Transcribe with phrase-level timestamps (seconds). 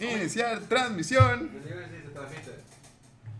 [0.00, 1.50] Iniciar transmisión.
[1.52, 2.50] Yo digo si se transmite.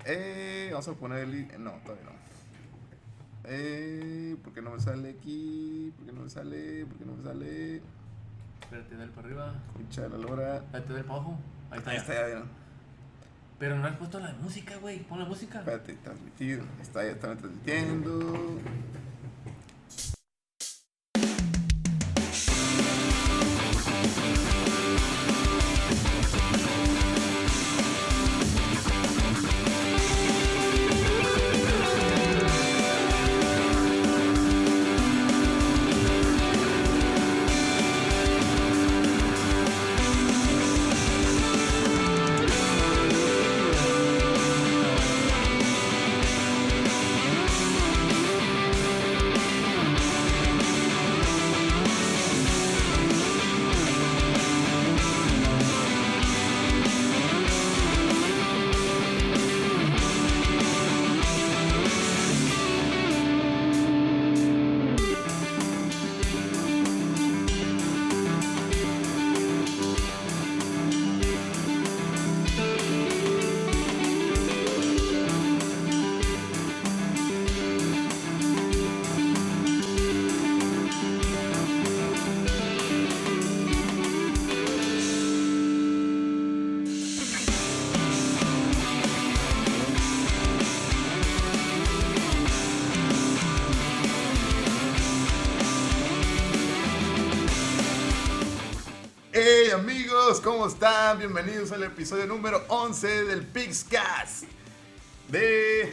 [0.05, 1.35] Eh, vamos a poner el.
[1.35, 2.11] i- No, todavía no.
[3.45, 5.93] Eh, ¿por qué no me sale aquí?
[5.97, 6.87] ¿Por qué no me sale?
[6.87, 7.83] ¿Por qué no me sale?
[8.63, 9.55] Espérate, dale para arriba.
[9.69, 10.57] Escucha la lora.
[10.57, 11.39] Espérate, dale para abajo.
[11.71, 11.91] Ahí está.
[11.91, 12.03] Ahí ya.
[12.03, 12.49] está, ya vieron.
[13.59, 15.01] Pero no has puesto la música, güey.
[15.01, 15.59] Pon la música.
[15.61, 16.63] Espérate, transmitir.
[16.81, 18.59] Está, ya están transmitiendo.
[100.31, 101.19] Amigos, ¿cómo están?
[101.19, 104.45] Bienvenidos al episodio número 11 del Pixcast
[105.27, 105.93] de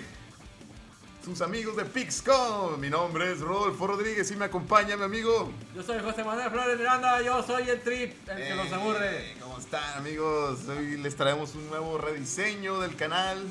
[1.25, 2.79] sus amigos de Pixcom.
[2.79, 5.51] Mi nombre es Rodolfo Rodríguez y me acompaña mi amigo.
[5.73, 7.19] Yo soy José Manuel Flores Miranda.
[7.23, 9.31] Yo soy el trip, el que los aburre.
[9.31, 10.59] Eh, ¿Cómo están amigos?
[10.67, 13.43] Hoy les traemos un nuevo rediseño del canal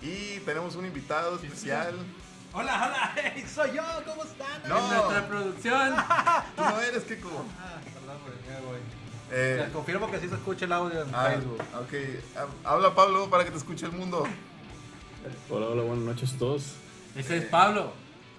[0.00, 1.94] y tenemos un invitado especial.
[2.52, 4.68] Hola, hola, hey, soy yo, ¿cómo están?
[4.68, 4.78] No.
[4.78, 5.94] En nuestra producción.
[6.56, 7.44] Tú no eres Kiko.
[7.60, 8.18] Ah, perdón,
[8.48, 9.01] ya voy.
[9.34, 11.58] Eh, Les confirmo que sí se escucha el audio en ah, Facebook.
[11.80, 14.24] ok, Ha- habla Pablo para que te escuche el mundo.
[15.48, 16.74] Hola, hola, buenas noches a todos.
[17.16, 17.92] Ese es Pablo.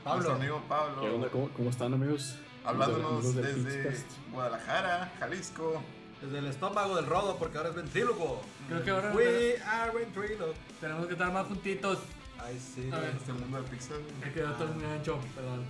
[0.03, 0.21] Pablo.
[0.23, 1.01] Nuestro amigo Pablo.
[1.01, 1.29] ¿Qué onda?
[1.29, 2.35] ¿Cómo, cómo están, amigos?
[2.63, 4.03] Hablándonos desde.
[4.31, 5.81] Guadalajara, Jalisco.
[6.21, 8.41] Desde el estómago del rodo, porque ahora es ventrílogo.
[8.69, 10.53] Creo que ahora We are ventrílogo.
[10.79, 11.97] tenemos que estar más juntitos.
[12.39, 12.89] Ay, sí.
[12.93, 13.15] A ver.
[13.15, 13.97] Este mundo de Pixar.
[14.23, 15.65] Me quedó todo muy ancho, perdón.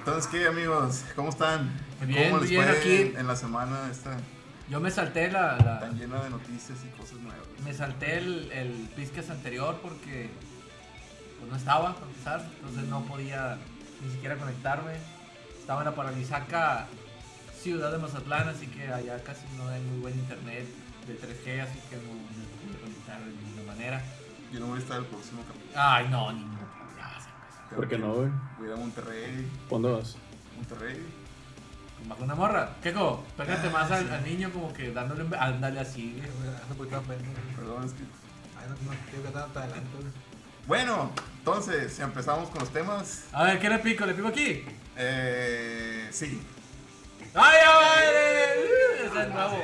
[0.00, 1.04] Entonces, ¿qué amigos?
[1.14, 1.70] ¿Cómo están?
[2.06, 3.12] Bien, ¿Cómo les bien, fue aquí.
[3.16, 4.16] En, la semana esta
[4.70, 7.46] Yo me salté la, la- tan llena de noticias y cosas nuevas?
[7.64, 10.30] me salté el, el Pisques anterior porque
[11.38, 13.58] pues no estaba, para empezar, entonces no podía
[14.02, 14.92] ni siquiera conectarme.
[15.58, 16.86] Estaba en la paralizaca
[17.60, 20.66] ciudad de Mazatlán, así que allá casi no hay muy buen internet
[21.06, 24.02] de 3G, así que no me pude conectar de ninguna manera.
[24.52, 25.72] Yo no voy a estar el próximo capítulo.
[25.76, 26.40] Ay, no, ni
[27.74, 28.28] ¿Por qué no, güey?
[28.58, 29.48] Voy a Monterrey.
[29.68, 30.16] ¿Cuándo vas?
[30.56, 31.00] Monterrey.
[32.06, 32.76] Bajo una morra.
[32.82, 34.12] Keiko, pégate Ah, más al, sí.
[34.12, 35.34] al niño como que dándole un...
[35.34, 36.20] Ándale así.
[36.20, 37.02] Sí, güey, tan.
[37.04, 38.02] Perdón, es que.
[38.58, 40.12] Ay, no, no, quiero que tanto adelante, güey.
[40.66, 43.24] Bueno, entonces, si empezamos con los temas.
[43.32, 44.04] A ver, ¿qué le pico?
[44.06, 44.64] ¿Le pico aquí?
[44.96, 46.08] Eh.
[46.10, 46.40] Sí.
[47.34, 48.06] ¡Ay, ay!
[48.96, 49.58] Ese es el nuevo.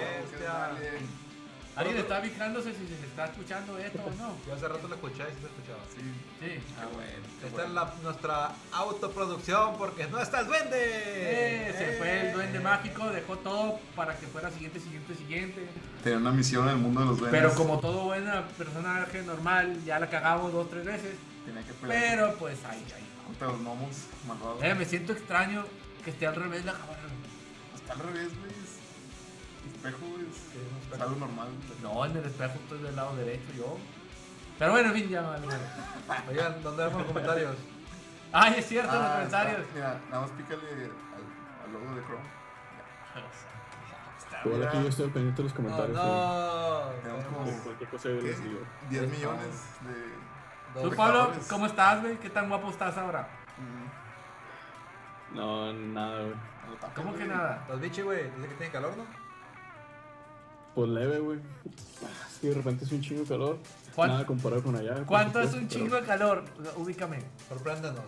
[1.76, 4.34] ¿Alguien está fijándose si se está escuchando esto o no?
[4.46, 5.78] Yo hace rato lo escuché y sí se escuchaba.
[5.94, 6.00] Sí.
[6.40, 6.46] Sí.
[6.48, 7.26] Qué bueno.
[7.40, 10.76] qué Esta es la, nuestra autoproducción porque no está el duende.
[10.78, 15.66] Eh, se fue el duende mágico, dejó todo para que fuera siguiente, siguiente, siguiente.
[16.02, 17.40] Tenía una misión en el mundo de los duendes.
[17.42, 21.14] Pero como todo buena personaje normal, ya la cagamos dos, tres veces.
[21.44, 23.06] Tenía que pelear Pero pues ahí, ahí.
[23.26, 23.90] contra los gnomos
[24.26, 24.62] malvados.
[24.64, 25.64] Eh, me siento extraño
[26.02, 27.00] que esté al revés la cámara.
[27.74, 28.50] Está al revés, güey.
[28.50, 28.76] es-
[29.76, 29.98] Espejo,
[30.86, 31.02] espejo.
[31.04, 31.48] algo normal.
[31.82, 33.76] No, en el espejo estoy del lado derecho yo.
[34.58, 35.46] Pero bueno, en fin, ya vale.
[35.46, 35.60] vale.
[36.30, 37.56] Oigan, ¿dónde vemos los comentarios?
[38.32, 39.60] Ay, es cierto, los Ah, comentarios.
[39.60, 39.74] está.
[39.74, 42.36] Mira, nada más pícale al, al logo de Chrome.
[44.44, 45.96] Igual aquí yo estoy pendiente de los No, comentarios.
[45.96, 46.90] no.
[47.02, 47.28] Tenemos sí.
[47.34, 48.26] como Cualquier cosa yo ¿qué?
[48.26, 48.60] les digo.
[48.90, 50.82] 10 millones de.
[50.82, 50.94] Tú.
[50.94, 52.16] Pablo, ¿cómo estás, güey?
[52.18, 53.28] ¿Qué tan guapo estás ahora?
[53.58, 56.34] Mm, No, nada, güey.
[56.34, 57.64] no ¿Cómo que nada?
[57.68, 59.04] Los bichis, güey, dice que tiene calor, ¿no?
[60.76, 61.38] Pues leve, güey.
[62.04, 63.58] Ah, que de repente es un chingo de calor.
[63.96, 65.04] ¿Cuán- Nada comparado con allá.
[65.06, 66.44] ¿Cuánto es un pero- chingo de calor?
[66.76, 67.18] Ubícame.
[67.48, 68.04] Sorpréndenos.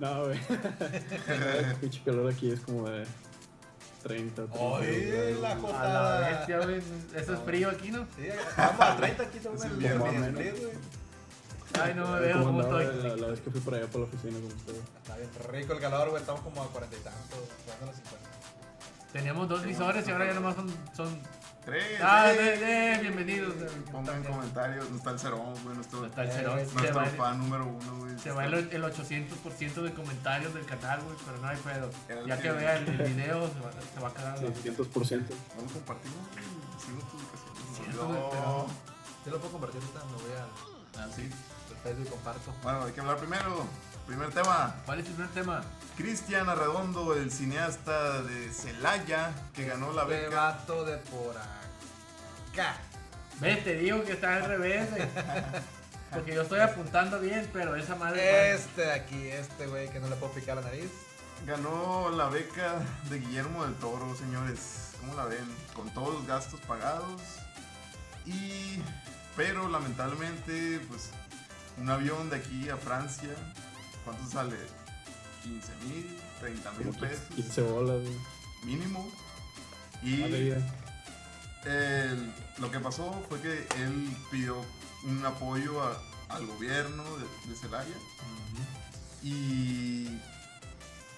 [0.00, 0.40] No, güey.
[1.28, 3.04] El pinche calor aquí es como de
[4.02, 4.58] 30, 30.
[4.58, 6.28] Oye, la A la jotada.
[6.30, 6.82] bestia, güey.
[7.14, 8.06] Eso es frío aquí, ¿no?
[8.16, 10.92] Sí, vamos a 30 aquí según Es el split, güey.
[11.80, 13.08] Ay, no me ¿Cómo veo andaba estoy.
[13.10, 14.74] La, la vez que fui para allá por la oficina, como usted.
[15.02, 16.20] Está bien rico el calor, güey.
[16.20, 18.28] Estamos como a 40 y tantos, llegando a los 50.
[19.12, 20.68] Teníamos dos visores y ahora ya nomás son.
[20.96, 21.41] son...
[21.64, 22.00] Tres.
[22.02, 22.36] Ah, eh.
[22.36, 23.54] de- de- bienvenidos.
[23.92, 26.58] Pongan en comentarios, no está el Cerón, güey, nuestro, Está el Cerón.
[26.58, 28.18] Eh, nuestro va, fan número uno, güey.
[28.18, 31.90] se va el, el 800% de comentarios del canal, güey, pero no hay pedo.
[32.08, 34.38] El Ya que- vea el, el video, se va, se va a quedar.
[34.40, 35.34] 600%.
[35.56, 37.74] Vamos tu ubicación.
[37.76, 38.66] Cierto, No.
[39.24, 41.30] Yo lo puedo compartir ahorita, me voy a Ah, sí.
[41.84, 42.52] Facebook y comparto.
[42.64, 43.66] Bueno, hay que hablar primero.
[44.06, 44.74] Primer tema.
[44.84, 45.62] ¿Cuál es el primer tema?
[45.96, 50.36] Cristian Arredondo, el cineasta de Celaya, que ganó la Este beca.
[50.36, 52.76] vato de por acá.
[53.40, 54.88] Ves, te digo que está al revés.
[56.12, 58.52] Porque yo estoy apuntando bien, pero esa madre.
[58.52, 60.90] Este de aquí, este güey que no le puedo picar la nariz.
[61.46, 62.74] Ganó la beca
[63.08, 64.90] de Guillermo del Toro, señores.
[65.00, 65.44] ¿Cómo la ven?
[65.74, 67.20] Con todos los gastos pagados.
[68.26, 68.80] Y.
[69.36, 71.10] Pero lamentablemente, pues.
[71.78, 73.30] Un avión de aquí a Francia.
[74.04, 74.56] ¿Cuánto sale?
[75.42, 77.22] 15 mil, 30 mil pesos.
[77.34, 78.16] 15 bolas, güey.
[78.64, 79.10] Mínimo.
[80.02, 80.52] De Y
[81.64, 84.56] el- lo que pasó fue que él pidió
[85.04, 87.94] un apoyo a- al gobierno de, de Celaya.
[89.22, 90.08] Y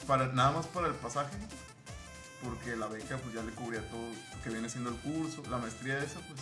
[0.07, 1.37] para, nada más para el pasaje,
[2.43, 5.57] porque la beca pues ya le cubría todo lo que viene siendo el curso, la
[5.59, 6.41] maestría esa pues.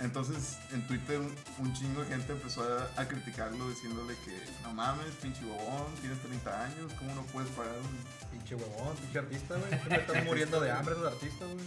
[0.00, 4.72] Entonces en Twitter un, un chingo de gente empezó a, a criticarlo diciéndole que no
[4.72, 8.30] mames, pinche bobón, tienes 30 años, ¿cómo no puedes pagar un...
[8.30, 9.98] Pinche huevón, pinche artista, güey.
[10.00, 11.66] Están muriendo de hambre esos artistas, güey.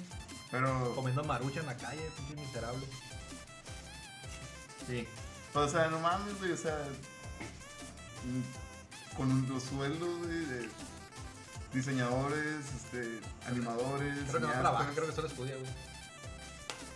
[0.50, 2.88] Pero, Comiendo marucha en la calle, pinche miserable.
[4.88, 5.08] Sí.
[5.54, 6.78] o sea, no mames, güey, o sea,
[9.16, 10.70] con los sueldos güey, de
[11.74, 14.62] diseñadores, este, animadores, Creo que no cineastas.
[14.62, 15.72] trabaja, creo que solo estudia, güey.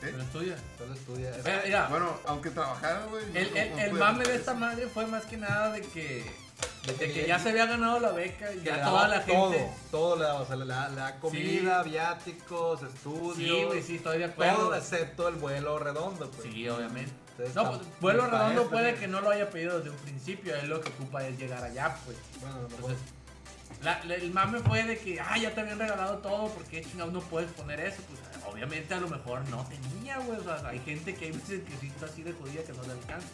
[0.01, 0.09] ¿Eh?
[0.11, 0.55] Pero estudia.
[0.77, 1.29] Solo estudia.
[1.31, 3.25] Es- Mira, mira, Bueno, aunque trabajara, güey.
[3.33, 6.47] el, no- el, no mame de esta madre fue más que nada de que.
[6.88, 9.71] De que ya se había ganado la beca y ya toda daba la todo, gente.
[9.91, 13.35] todo le da, o sea, le da comida, viáticos, estudios.
[13.59, 14.75] Sí, güey, sí, estoy de Todo acuerdo.
[14.75, 16.43] excepto el vuelo redondo, pues.
[16.51, 17.11] Sí, obviamente.
[17.31, 20.69] Entonces, No, pues, vuelo redondo puede que no lo haya pedido desde un principio, él
[20.69, 22.17] lo que ocupa es llegar allá, pues.
[22.41, 22.67] Bueno.
[22.69, 22.97] Entonces,
[23.83, 26.81] la- la- el mame fue de que, ah, ya te habían regalado todo, ¿por qué
[26.83, 28.01] chingados no puedes poner eso?
[28.07, 28.19] Pues
[28.51, 30.39] obviamente a lo mejor no tenía, güey.
[30.39, 32.83] O sea, hay gente que hay veces que sí está así de jodida que no
[32.83, 33.27] le alcanza.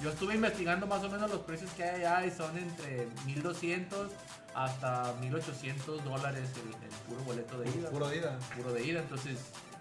[0.00, 4.12] Yo estuve investigando más o menos los precios que hay allá y son entre 1200
[4.54, 7.90] hasta 1800 dólares el, el puro boleto de ida.
[7.90, 8.38] Puro vida.
[8.56, 9.38] Puro de ida, entonces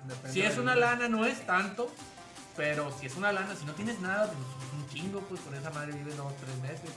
[0.07, 1.91] Depende si es una lana, no es tanto.
[2.55, 5.53] Pero si es una lana, si no tienes nada, pues es un chingo, pues con
[5.53, 6.89] esa madre vive dos, tres meses.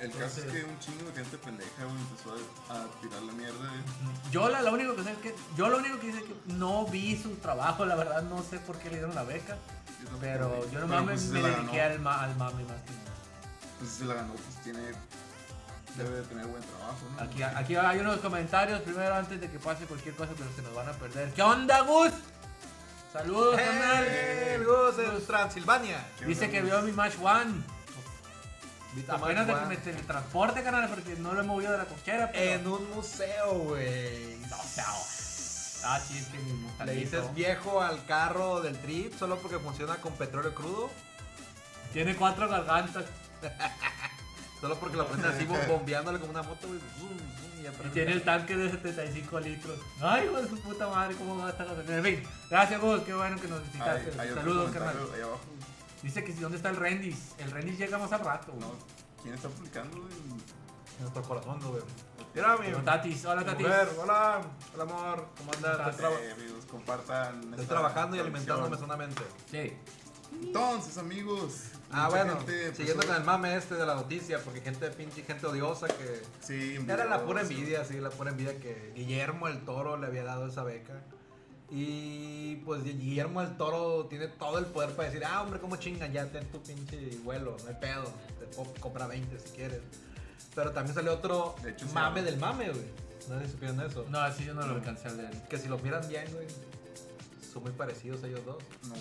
[0.00, 2.30] El caso es que un chingo de gente pendeja, güey, empezó
[2.70, 3.58] a, a tirar la mierda.
[3.58, 4.30] güey.
[4.30, 6.36] Yo la, lo único que sé es que yo lo único que sé es que
[6.54, 9.56] no vi su trabajo, la verdad no sé por qué le dieron la beca,
[10.04, 10.60] Yo pero güey.
[10.62, 13.16] yo Pero, nomás pues, me, me dediqué al, ma- al mame más que nada.
[13.78, 14.80] Pues si se la ganó, pues tiene.
[15.96, 17.22] Debe de tener buen trabajo, ¿no?
[17.24, 20.72] Aquí, aquí hay unos comentarios primero antes de que pase cualquier cosa, pero se nos
[20.74, 21.32] van a perder.
[21.32, 22.12] ¿Qué onda, Gus?
[23.12, 24.04] Saludos, carnal.
[24.06, 26.06] ¡Eh, Gus, en Transilvania!
[26.18, 26.70] ¿Qué Dice onda, que Gus?
[26.70, 27.64] vio mi match one.
[29.08, 32.30] Apenas de que me teletransporte, carnal, porque no lo he movido de la cochera.
[32.32, 32.52] Pero...
[32.60, 34.36] En un museo, güey.
[34.50, 34.86] No, o sea,
[35.84, 39.96] Ah, sí, es que mi Le dices viejo al carro del trip solo porque funciona
[39.96, 40.90] con petróleo crudo.
[41.92, 43.04] Tiene cuatro gargantas.
[44.60, 46.80] Solo porque lo prenden así bom- bombeándole como una moto, güey.
[47.84, 49.78] Y tiene el tanque de 75 litros.
[50.00, 53.02] Ay, hijo de su puta madre, cómo va a estar En fin, gracias, Gus.
[53.02, 54.12] Qué bueno que nos visitaste.
[54.34, 54.96] Saludos, carnal.
[56.02, 57.34] Dice que si dónde está el Rendis.
[57.38, 58.52] El Rendis llega más al rato.
[58.60, 58.72] No,
[59.22, 60.12] ¿quién está publicando, güey?
[60.12, 61.82] En nuestro corazón, güey.
[62.34, 63.24] Mira, mi Como Tatis.
[63.24, 63.66] Hola, Tatis.
[63.66, 64.40] mujer, hola,
[64.74, 65.76] hola amor, ¿cómo andas?
[65.76, 67.50] ¿Cómo Estoy, Eh, amigos, compartan.
[67.50, 69.22] estoy trabajando y alimentándome sanamente.
[69.50, 69.72] Sí.
[70.40, 71.62] Entonces, amigos.
[71.90, 75.22] Ah, mucha bueno, gente siguiendo con el mame este de la noticia, porque gente pinche,
[75.22, 76.22] gente odiosa que...
[76.40, 80.24] Sí, Era la pura envidia, sí, la pura envidia que Guillermo el Toro le había
[80.24, 81.00] dado esa beca.
[81.70, 86.12] Y pues Guillermo el Toro tiene todo el poder para decir, ah, hombre, cómo chingan,
[86.12, 88.04] ya ten tu pinche vuelo, no hay pedo,
[88.38, 89.80] te puedo comprar 20 si quieres.
[90.54, 92.26] Pero también salió otro De hecho, sí, mame ¿no?
[92.26, 92.86] del mame, güey.
[93.28, 94.06] No sé si supieron eso.
[94.08, 95.30] No, así yo no lo alcancé a leer.
[95.48, 96.46] Que si los miran bien, güey,
[97.52, 98.56] son muy parecidos ellos dos.
[98.88, 98.94] No.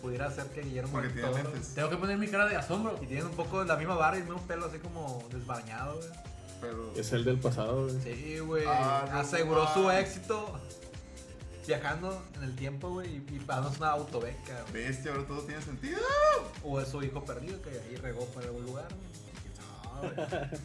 [0.00, 1.34] Pudiera ser que Guillermo Porque Toro...
[1.36, 1.74] lentes.
[1.74, 2.98] Tengo que poner mi cara de asombro.
[3.02, 6.08] Y tienen un poco la misma barba y el mismo pelo así como desbañado, güey.
[6.60, 6.92] Pero.
[6.96, 8.00] Es el del pasado, güey.
[8.02, 8.64] Sí, güey.
[8.66, 10.00] Ah, no Aseguró su mames.
[10.06, 10.58] éxito
[11.66, 13.38] viajando en el tiempo, güey, y, y
[13.78, 14.84] una autobeca, güey.
[14.84, 15.98] Bestia, ahora todo tiene sentido.
[16.62, 19.00] O es su hijo perdido que ahí regó por algún lugar, güey.
[19.42, 20.58] ¿Quién sabe?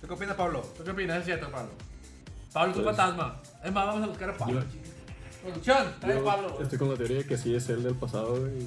[0.00, 0.60] ¿Tú qué opinas, Pablo?
[0.76, 1.18] ¿Tú qué opinas?
[1.18, 1.70] Es cierto, Pablo.
[2.52, 3.40] Pablo es un Pues- fantasma.
[3.64, 4.62] Es más, vamos a buscar a Pablo.
[5.42, 6.48] Producción, trae a Yo Pablo.
[6.50, 6.62] güey.
[6.62, 8.62] estoy con la teoría de que sí es el del pasado, güey.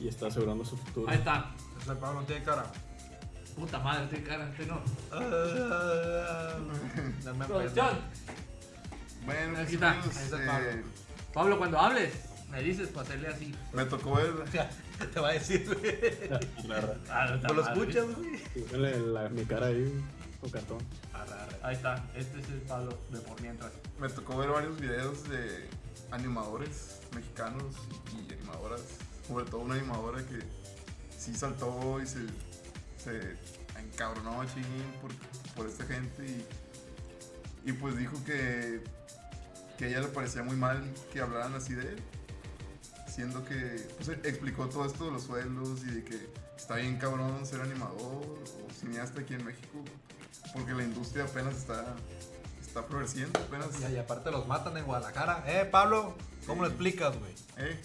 [0.00, 1.10] Y, y está asegurando su futuro.
[1.10, 1.52] Ahí está.
[1.86, 2.64] Pablo no tiene cara.
[3.56, 4.80] Puta madre, estoy cara, este no.
[7.24, 7.88] Dame Producción.
[9.24, 10.82] Bueno, pues, está, amigos, ahí está eh, Pablo.
[11.34, 12.12] Pablo, cuando hables,
[12.50, 13.54] me dices para hacerle así.
[13.72, 14.32] me tocó ver.
[15.12, 16.28] Te va a decir, güey.
[16.68, 18.38] La, Ah, no está Pues lo escuchas, güey.
[18.64, 20.04] Póngale la- mi cara ahí
[20.40, 20.78] con cartón.
[21.62, 23.72] Ahí está, este es el Pablo de por mientras.
[24.00, 25.68] Me tocó ver varios videos de
[26.10, 27.74] animadores mexicanos
[28.16, 28.80] y animadoras,
[29.26, 30.38] sobre todo una animadora que
[31.18, 32.20] sí saltó y se,
[32.96, 33.36] se
[33.78, 35.10] encabronó chingín por,
[35.54, 38.80] por esta gente y, y pues dijo que,
[39.78, 40.82] que a ella le parecía muy mal
[41.12, 42.02] que hablaran así de él,
[43.08, 47.46] siendo que pues, explicó todo esto de los sueldos y de que está bien cabrón
[47.46, 49.84] ser animador o cineasta aquí en México,
[50.52, 51.94] porque la industria apenas está,
[52.60, 53.68] está floreciendo, apenas...
[53.88, 55.44] Y, y aparte los matan en Guadalajara.
[55.46, 56.16] Eh, Pablo,
[56.46, 57.32] ¿cómo lo explicas, güey?
[57.56, 57.80] Eh,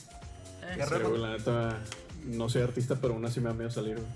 [0.64, 1.80] Eh, la neta,
[2.26, 4.08] no soy artista, pero aún así me da miedo salir, güey.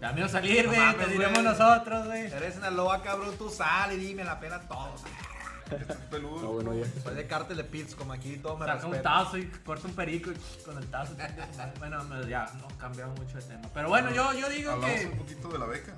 [0.00, 2.22] Ya me iba a salir, No güey, te diremos nosotros, güey.
[2.32, 4.94] Eres Sinaloa, cabrón, tú sal y dime la pena todo.
[5.78, 6.40] Estás peludo.
[6.42, 6.84] No, bueno, ya.
[7.02, 9.94] Soy de cártel de pits, como aquí todo me Saca un tazo y corta un
[9.94, 11.14] perico y con el tazo.
[11.78, 13.68] bueno, ya, no cambiamos mucho de tema.
[13.72, 15.16] Pero bueno, yo, yo digo Hablamos un que.
[15.16, 15.92] poquito de la beca.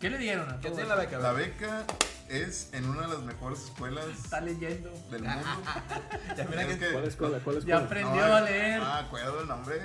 [0.00, 0.74] ¿Qué le dieron a ¿Quién todos?
[0.76, 1.18] tiene la beca?
[1.18, 1.84] La beca
[2.28, 4.90] es en una de las mejores escuelas Está leyendo.
[5.10, 5.46] del mundo.
[6.36, 7.38] Ya mira Es que- ¿Cuál escuela?
[7.42, 7.84] ¿Cuál Ya escuela?
[7.84, 8.80] aprendió no, a leer.
[8.80, 9.80] Ah, acuerdo el nombre.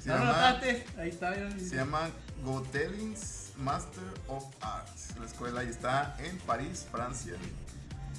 [0.00, 0.86] Se ¿No llama, notaste?
[0.96, 1.34] Ahí está.
[1.36, 1.50] ya.
[1.58, 2.08] se llama
[2.44, 5.16] Gotellings Master of Arts.
[5.18, 7.34] La escuela y está en París, Francia.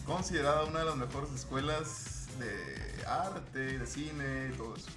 [0.09, 4.87] Considerada una de las mejores escuelas de arte, de cine y todo eso.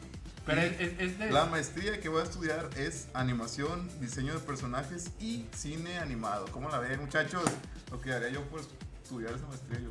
[0.47, 1.31] Pero Y es, es, de.
[1.31, 6.47] La maestría que voy a estudiar es animación, diseño de personajes y cine animado.
[6.50, 7.42] ¿Cómo la ven, muchachos?
[7.90, 8.61] Lo que haría yo por
[9.02, 9.81] estudiar esa maestría.
[9.81, 9.90] Yo.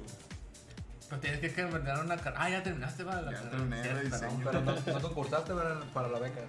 [1.08, 2.44] Pero tienes que terminar una carrera.
[2.44, 3.22] Ah, ya terminaste, va.
[3.22, 3.52] La Ya carrera.
[3.58, 4.42] terminé de diseño.
[4.44, 5.54] Pero no, no concursaste
[5.94, 6.42] para la beca.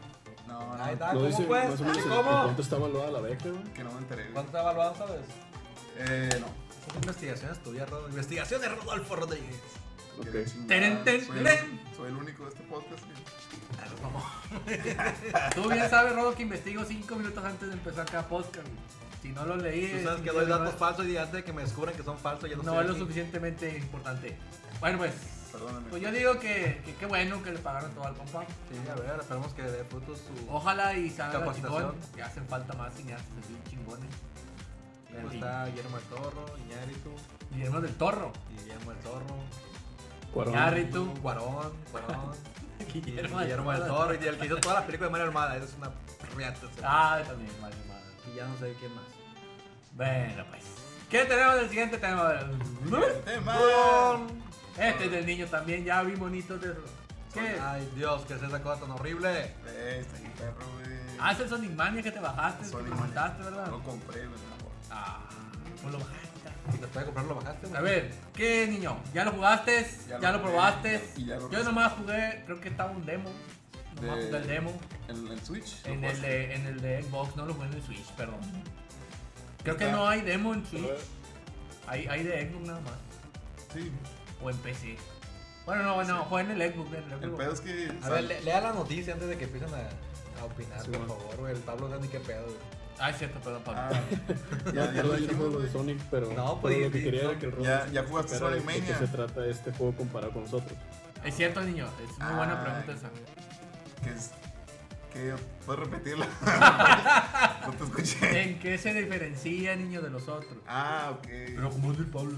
[0.48, 1.80] No, no, Ahí está, No ¿cómo dice pues?
[2.08, 2.22] ¿Cómo?
[2.42, 3.62] cuánto está evaluada la beca, güey.
[3.74, 4.22] que no me enteré.
[4.22, 4.32] güey.
[4.34, 5.20] ¿Cuánto está evaluado, sabes?
[5.98, 6.71] Eh, no.
[6.86, 8.10] Son investigaciones tuyas, Rodolfo.
[8.10, 9.56] Investigaciones de Rodolfo Rodríguez.
[10.22, 10.34] Que Ok.
[10.34, 10.66] la chingada.
[10.68, 11.46] Teren, ten, soy, el,
[11.96, 13.02] soy el único de este podcast.
[13.04, 14.24] que- no, vamos.
[15.54, 18.66] Tú bien sabes, Rodo, que investigo cinco minutos antes de empezar cada podcast.
[19.22, 19.88] Si no lo leí.
[19.88, 22.18] Tú sabes es- que doy datos falsos y antes de que me descubran que son
[22.18, 24.36] falsos ya no, No es lo suficientemente importante.
[24.80, 25.12] Bueno, pues.
[25.52, 25.86] Perdóname.
[25.90, 28.42] Pues yo digo que que qué bueno que le pagaron todo al compa.
[28.70, 30.50] Sí, a ver, esperemos que dé frutos su...
[30.50, 31.94] Ojalá y salga chingón.
[32.14, 34.08] Que hacen falta más cineastas así chingones.
[35.12, 37.10] Y luego está Guillermo el Torro, Iñárritu,
[37.50, 38.32] Guillermo del Torro.
[38.50, 39.36] Guillermo el Torro,
[40.32, 40.54] Cuarón.
[40.54, 41.14] Iñárritu.
[41.20, 42.32] Guarón, Guarón,
[42.92, 45.66] Guillermo, Guillermo el Torro y el que hizo toda la película de Mario Almada, esa
[45.66, 45.90] es una
[46.34, 46.60] riata.
[46.82, 48.02] Ah, también, vale, vale.
[48.32, 49.04] Y ya no sé quién más.
[49.94, 50.64] Bueno, pues.
[51.10, 52.38] ¿Qué tenemos del siguiente tema?
[53.26, 53.56] Tema.
[54.78, 56.80] Este es del niño también, ya vi bonitos de eso.
[57.34, 57.58] ¿Qué?
[57.60, 59.28] Ay, Dios, ¿qué es esa cosa tan horrible?
[59.28, 60.96] Ahí, perro, güey.
[61.20, 63.02] Ah, es el Sonic Mania que te bajaste, Sonic que Mania.
[63.02, 63.66] comentaste, ¿verdad?
[63.68, 64.61] Lo compré, mejor.
[64.92, 65.18] Ah,
[65.80, 66.18] pues lo bajaste.
[66.72, 67.78] Si te puede comprar, lo bajaste, güey.
[67.78, 68.96] A ver, ¿qué niño?
[69.14, 69.86] ¿Ya lo jugaste?
[70.08, 71.02] ¿Ya, Ya lo, lo probaste?
[71.16, 73.30] y ya lo Yo nomás jugué, creo que estaba un demo.
[74.00, 74.80] Nomás De- jugué el demo.
[75.08, 75.84] En el Switch.
[75.86, 78.40] En el, de, en el de Xbox, no lo jugué en el Switch, perdón.
[79.62, 80.86] Creo que no hay demo en Switch.
[81.86, 82.94] Hay, hay de Xbox nada más.
[83.72, 83.90] Sí.
[84.42, 84.96] O en PC.
[85.66, 86.88] Bueno, no, no, juega en el Xbox.
[86.94, 87.36] En el Xbox.
[87.38, 87.92] pedo es que.
[88.02, 91.14] A ver, lea la noticia antes de que empiecen a, a opinar, Sí, por bueno.
[91.14, 91.52] favor, güey.
[91.54, 92.56] El Pablo no sabe ni qué pedo, güey.
[92.98, 93.80] Ah, es cierto, perdón, Pablo.
[93.82, 93.90] Ah,
[94.66, 95.70] Ya, ya, ya lo dijimos, juego de.
[95.72, 97.56] Sonic, pero, No, pero pues, lo que quería no, era que el
[97.92, 98.98] ya- jugaste Sonic de qué Mania.
[98.98, 100.78] se trata este juego comparado con nosotros.
[101.24, 101.86] Es cierto, niño.
[102.02, 102.64] Es muy buena Ay.
[102.84, 103.10] pregunta esa.
[104.04, 104.30] Que es.
[105.12, 105.34] Que.
[105.66, 106.26] ¿Puedes repetirla?
[107.66, 108.42] no te escuché.
[108.42, 110.58] ¿En qué se diferencia, niño, de los otros?
[110.66, 111.70] Ah, ok.
[111.70, 112.36] como es el Pablo.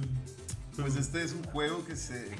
[0.76, 2.30] Pues este es un juego que se.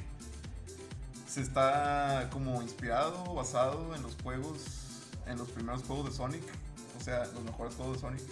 [1.29, 4.59] Se está como inspirado, basado en los juegos.
[5.27, 6.43] En los primeros juegos de Sonic.
[7.05, 8.23] O sea, los mejores juegos de Sonic.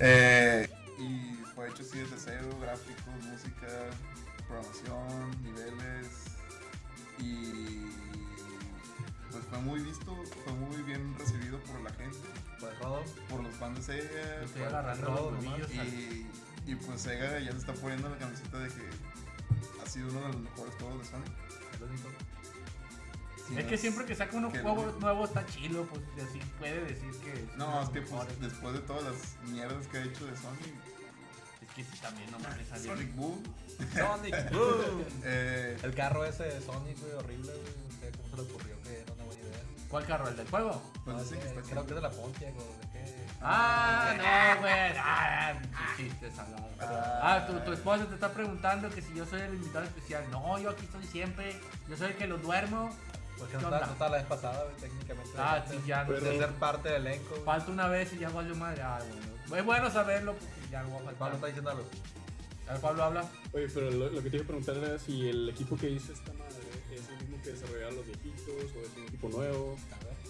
[0.00, 3.68] Eh, y fue hecho así desde cero: gráficos, música,
[4.48, 6.08] programación, niveles.
[7.20, 7.86] Y.
[9.30, 12.18] Pues fue muy visto, fue muy bien recibido por la gente,
[12.58, 13.04] Pues, Rodo.
[13.30, 14.42] por los fans de Sega.
[14.44, 16.26] Estoy por- agarrando todo los al- y,
[16.66, 18.82] y pues Sega ya se está poniendo la camiseta de que
[19.80, 21.32] ha sido uno de los mejores juegos de Sonic.
[21.76, 22.08] el único.
[23.48, 26.40] Sí, Es que siempre que saca unos que juegos no- nuevos está chilo, pues así
[26.58, 27.46] puede decir que.
[27.56, 29.14] No, uno es que pues, después de todas las
[29.50, 30.74] mierdas que ha hecho de Sonic,
[31.62, 32.92] Es que sí, también no mames salió.
[32.92, 33.42] Sonic Boom,
[33.94, 35.04] Sonic Boom.
[35.24, 37.74] eh, El carro ese de Sonic, güey, horrible, güey.
[37.86, 39.60] No sé cómo se le ocurrió que era una buena idea.
[39.88, 40.28] ¿Cuál carro?
[40.28, 40.82] ¿El del juego?
[41.04, 41.82] pues No que está creo chido.
[41.86, 43.26] que es de la Pontiac o de qué.
[43.40, 44.92] Ah, no, güey.
[44.98, 45.54] Ah,
[45.96, 46.68] chiste salado.
[46.80, 47.20] Ah.
[47.22, 50.24] Ah, tu, tu esposa te está preguntando que si yo soy el invitado especial.
[50.32, 51.56] No, yo aquí estoy siempre.
[51.88, 52.90] Yo soy el que los duermo.
[53.38, 55.30] Porque ¿Qué no está, no está la vez pasada, güey, técnicamente.
[55.36, 57.42] Ah, sí, ya no De Pero- ser parte del elenco, güey.
[57.44, 58.82] Falta una vez y ya valió madre.
[58.82, 58.98] Ah,
[59.46, 59.56] bueno.
[59.60, 61.34] Es bueno saberlo porque ya no voy a El Pablo faltar.
[61.34, 61.84] está diciendo algo.
[62.68, 63.28] A ver, Pablo habla.
[63.52, 66.12] Oye, pero lo, lo que te iba a preguntar era si el equipo que hizo
[66.12, 66.56] esta madre
[66.92, 69.76] es el mismo que desarrollaba los viejitos o es un equipo nuevo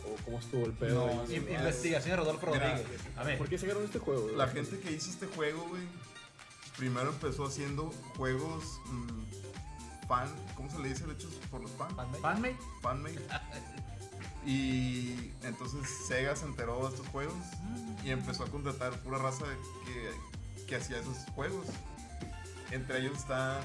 [0.04, 1.06] o cómo estuvo el pedo.
[1.06, 1.26] No, ahí.
[1.28, 2.82] sí, In- Investigación de Rodolfo Rodríguez.
[3.16, 3.38] A ver.
[3.38, 4.22] ¿Por qué sacaron este juego?
[4.24, 4.36] güey?
[4.36, 5.82] La gente que hizo este juego, güey,
[6.76, 9.45] primero empezó haciendo juegos mm,
[10.06, 11.04] fan, ¿cómo se le dice?
[11.10, 11.94] Hechos por los fans.
[12.20, 12.56] Fanmate.
[12.82, 13.26] Fanmade.
[14.44, 17.34] Y entonces Sega se enteró de estos juegos
[18.04, 19.44] y empezó a contratar pura raza
[19.84, 21.66] que, que hacía esos juegos.
[22.70, 23.58] Entre ellos están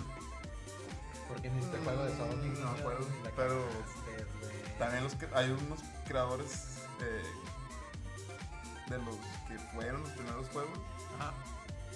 [1.28, 2.58] Porque en este juego de Sonic.
[2.60, 7.24] No me acuerdo, pero de- también los que hay unos creadores eh,
[8.90, 9.16] de los
[9.48, 10.80] que fueron los primeros juegos.
[11.20, 11.32] Ajá.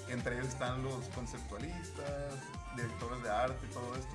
[0.09, 2.35] Entre ellos están los conceptualistas,
[2.75, 4.13] directores de arte y todo esto.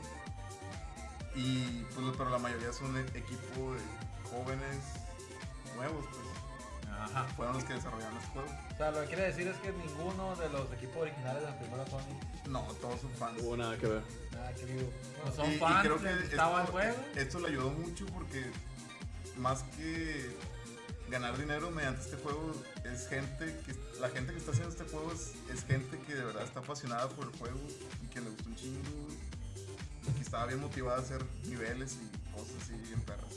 [1.34, 3.80] Y pues, pero la mayoría son equipo de
[4.30, 4.78] jóvenes
[5.76, 6.90] nuevos, pues.
[7.00, 7.24] Ajá.
[7.36, 8.48] Fueron los que desarrollaron este juego.
[8.72, 11.86] O sea, lo que quiere decir es que ninguno de los equipos originales del primero
[11.86, 12.46] Sonic.
[12.48, 13.38] No, todos son fans.
[13.38, 14.02] No hubo nada que ver.
[14.32, 14.90] Nada que.
[15.22, 16.96] Pues son Y- y fans, creo que les gustaba el juego.
[17.16, 18.50] Esto le ayudó mucho porque
[19.38, 20.36] más que
[21.08, 22.52] ganar dinero mediante este juego
[22.84, 26.22] es gente que la gente que está haciendo este juego es, es gente que de
[26.24, 27.58] verdad está apasionada por el juego
[28.02, 29.08] y que le gustó un chingo
[30.14, 33.34] que estaba bien motivada a hacer niveles y cosas así bien perras.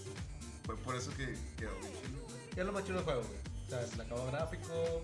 [0.65, 2.27] Fue por eso que quedó bien chido.
[2.53, 3.39] ¿Qué es lo más chido del juego, güey?
[3.65, 5.01] O sea, el acabado gráfico,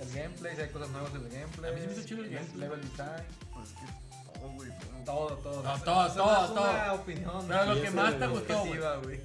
[0.00, 1.70] el gameplay, si hay cosas nuevas en el gameplay.
[1.70, 2.60] A mí sí me hizo chido el gameplay.
[2.60, 3.24] Level design.
[3.52, 4.70] Pues es que todo, güey.
[5.04, 5.26] todo.
[5.26, 5.62] Todo, todo.
[5.62, 6.70] No, todo, eso todo, no es todo.
[6.70, 7.44] una opinión.
[7.48, 8.64] Pero lo que más te gustó,
[9.02, 9.20] güey.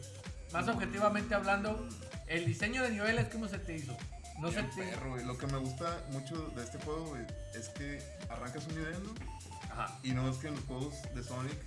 [0.54, 1.88] Más objetivamente hablando,
[2.28, 3.96] el diseño de niveles, ¿cómo se te hizo?
[4.40, 4.84] No se Bien te.
[4.84, 5.26] perro, güey.
[5.26, 7.22] Lo que me gusta mucho de este juego, güey,
[7.54, 9.14] es que arrancas un nivel, ¿no?
[9.72, 10.00] Ajá.
[10.04, 11.58] Y no es que en los juegos de Sonic,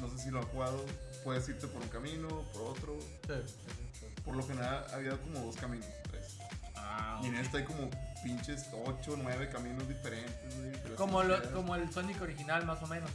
[0.00, 0.84] no sé si lo han jugado,
[1.24, 2.98] puedes irte por un camino, por otro.
[3.26, 4.12] Sí.
[4.24, 6.38] Por lo general había como dos caminos, tres.
[6.76, 7.88] Ah, Y en este hay como
[8.22, 10.54] pinches ocho, nueve caminos diferentes,
[10.96, 13.10] como, lo- como el Sonic original, más o menos.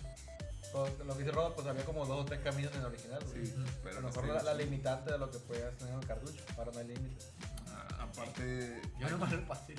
[0.74, 3.20] Pues, lo que dice Rodo, pues había como dos o tres caminos en el original.
[3.34, 6.00] Sí, a pero lo no mejor la, la limitante de lo que podías tener en
[6.02, 6.44] el cartucho.
[6.58, 7.26] Ahora no hay límite.
[7.70, 9.76] Ah, Aparte, Yo no me lo pasé.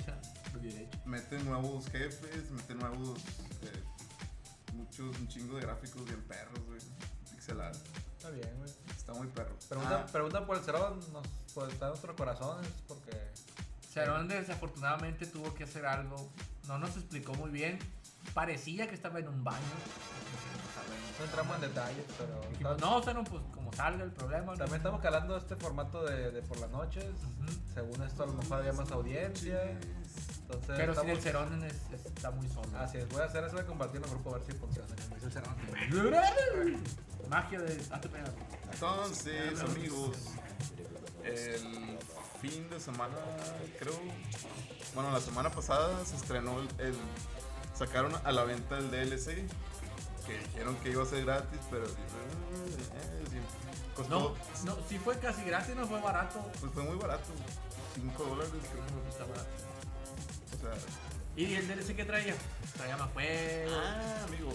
[0.53, 0.99] Lo hecho.
[1.05, 3.19] meten nuevos jefes, meten nuevos.
[3.61, 3.83] eh,
[4.89, 6.79] muchos, un chingo de gráficos bien perros, güey.
[7.31, 7.71] Pixelar.
[8.17, 8.69] Está bien, güey.
[8.95, 9.55] Está muy perro.
[9.67, 13.11] Pregunta, Ah, pregunta por el Cerón, nos pues, está en nuestros corazones porque
[13.91, 16.31] Cerón desafortunadamente tuvo que hacer algo.
[16.67, 17.79] No nos explicó muy bien.
[18.33, 19.57] Parecía que estaba en un baño.
[21.17, 24.51] no entramos en detalles, pero Dijimos, no, Cerón, pues como salga el problema.
[24.53, 24.57] ¿no?
[24.57, 27.05] también estamos calando este formato de, de por las noches.
[27.73, 29.79] Según esto, a lo mejor había más audiencia.
[30.49, 32.69] Entonces, Pero sin el Cerón es- es- está muy solo.
[32.79, 34.87] Así es, voy a hacer eso de compartir en el grupo a ver si funciona.
[35.21, 36.83] el Cerón.
[37.29, 37.73] Magia de.
[38.71, 40.17] Entonces, amigos,
[41.23, 41.97] el
[42.41, 43.15] fin de semana,
[43.77, 43.93] creo,
[44.95, 46.97] bueno, la semana pasada se estrenó el, el-
[47.75, 49.45] sacaron a la venta el DLC,
[50.25, 51.89] que dijeron que iba a ser gratis, pero eh,
[53.29, 53.37] sí,
[53.95, 54.35] costó,
[54.65, 56.39] No, no, si fue casi gratis, no fue barato.
[56.59, 57.29] pues fue muy barato,
[57.95, 59.49] 5 dólares, creo, Está barato.
[61.35, 62.35] ¿Y el DLC que traía?
[62.75, 63.73] Traía más juegos.
[63.75, 64.51] ah, amigo,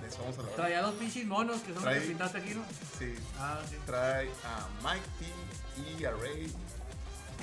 [0.00, 0.54] de eso vamos a hablar.
[0.56, 2.62] Traía dos pinches monos que son los que pintaste aquí, ¿no?
[2.98, 3.76] Sí, Ah, sí.
[3.86, 6.52] trae a Mighty y a Ray,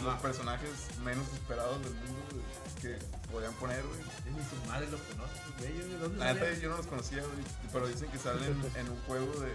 [0.03, 0.69] los personajes
[1.03, 2.43] menos esperados del mundo güey,
[2.81, 2.99] que
[3.31, 3.99] podían poner, güey.
[3.99, 5.89] Ni su madre los conoce, esos güeyes.
[5.89, 7.43] ¿De dónde La neta yo no los conocía, güey,
[7.73, 9.51] pero dicen que salen en un juego de,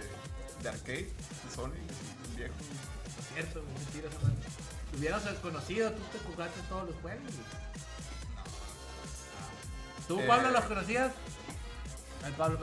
[0.63, 1.79] de arcade, de Sonic,
[2.29, 2.55] un viejo.
[3.19, 4.37] Es cierto, güey, mentira esa madre.
[4.93, 7.72] Si hubieras conocido, tú te jugaste todos los juegos, güey.
[10.09, 10.25] ¿Tú, Eh.
[10.27, 11.13] Pablo, los conocías?
[12.25, 12.59] Ay, Pablo,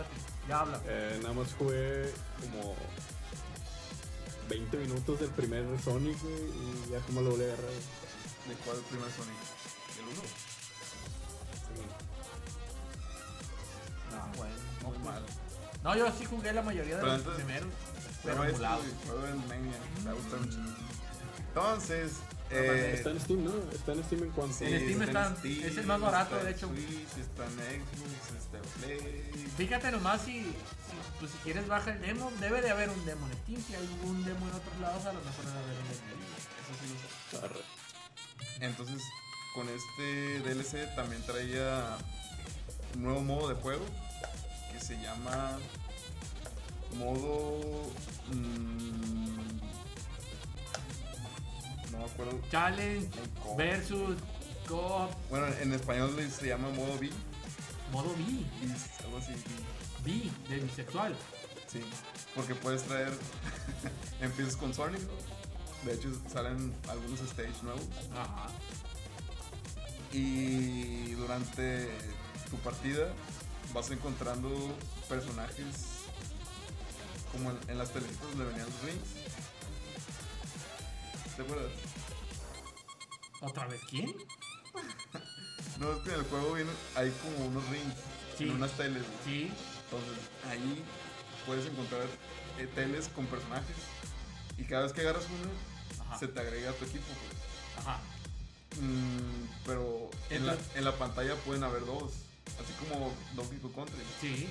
[0.48, 0.82] ya habla.
[0.86, 2.76] Eh, nada más jugué como
[4.50, 7.66] 20 minutos del primer Sonic, y ya como lo volví a agarrar.
[8.48, 9.36] ¿De cuál el primer Sonic?
[10.00, 10.22] ¿El 1?
[14.12, 14.56] No, bueno.
[14.84, 15.24] Muy mal.
[15.84, 17.70] No, yo sí jugué la mayoría de Pero los entonces- primeros.
[18.24, 18.82] Pero Pero este, emulados.
[18.86, 20.58] güey, juego en Mania, me va a gustar mucho.
[21.48, 22.12] Entonces,
[22.50, 23.52] Está eh, en Steam, ¿no?
[23.72, 24.56] Está en Steam en cuanto.
[24.58, 26.68] sí, en Steam está- Steam, es el más barato, está de en hecho.
[26.68, 27.52] Switch, está en
[27.86, 28.64] Xbox, está en
[29.00, 29.52] Play.
[29.58, 30.54] Fíjate nomás si, si,
[31.20, 33.64] pues, si quieres baja el demo, debe de haber un demo en Steam.
[33.68, 36.26] Si hay un demo en otros lados, a lo mejor debe haber un demo.
[36.64, 38.66] Eso sí lo sé.
[38.66, 39.02] Entonces,
[39.54, 41.98] con este DLC también traía
[42.96, 43.86] un nuevo modo de juego
[44.74, 45.58] que se llama
[46.98, 47.92] modo.
[48.34, 49.69] mm,
[52.00, 52.40] no me acuerdo.
[52.52, 53.08] Challenge
[53.44, 54.18] co- versus
[54.68, 57.10] Co-op, Bueno, en español se llama modo B.
[57.92, 58.24] modo B.
[58.62, 59.34] bis, algo así.
[60.06, 61.16] B, de bisexual.
[61.72, 61.82] Sí,
[62.36, 63.12] porque puedes traer.
[64.22, 65.02] Empiezas con Sonic.
[65.84, 67.84] De hecho, salen algunos stage nuevos.
[68.14, 68.50] Ajá.
[70.12, 71.90] Y durante
[72.50, 73.08] tu partida
[73.74, 74.50] vas encontrando
[75.08, 75.66] personajes
[77.32, 79.10] como en, en las películas donde venían los rings.
[81.36, 81.72] ¿Te acuerdas?
[83.42, 84.16] ¿Otra vez quién?
[85.80, 87.94] No, es que en el juego viene, hay como unos rings,
[88.38, 88.44] Sí.
[88.46, 89.04] en unas teles.
[89.04, 89.18] güey.
[89.48, 89.52] Sí.
[89.86, 90.18] Entonces
[90.50, 90.84] ahí
[91.46, 92.06] puedes encontrar
[92.58, 93.76] eh, teles con personajes
[94.58, 96.20] y cada vez que agarras uno Ajá.
[96.20, 97.06] se te agrega a tu equipo.
[97.08, 97.86] pues.
[97.86, 98.00] Ajá.
[98.80, 102.12] Mm, pero en la, en la pantalla pueden haber dos,
[102.46, 104.04] así como Donkey Kong Country.
[104.22, 104.50] Sí.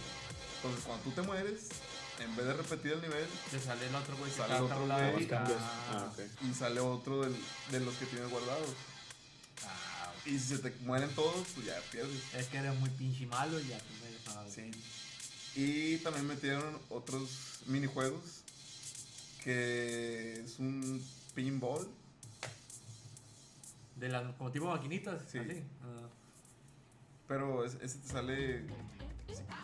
[0.56, 1.68] Entonces cuando tú te mueres,
[2.20, 5.24] en vez de repetir el nivel, Te sale el otro güey Sale otro güey.
[5.24, 5.28] y-.
[5.32, 5.46] Ah,
[5.90, 6.20] Ah, ok.
[6.50, 7.36] y sale otro del-
[7.70, 8.70] de los que tienes guardados.
[9.64, 12.22] ah, Y si se te mueren todos, pues ya pierdes.
[12.34, 14.52] Es que eres muy pinche malo y ya tú me sabes.
[14.54, 14.70] Sí.
[15.54, 18.22] Y también metieron otros minijuegos
[19.42, 21.02] que es un
[21.34, 21.88] pinball.
[23.96, 25.22] De las como tipo maquinitas.
[25.30, 25.38] Sí.
[25.38, 25.62] Así.
[25.82, 26.08] Ah.
[27.26, 28.64] Pero es- ese te sale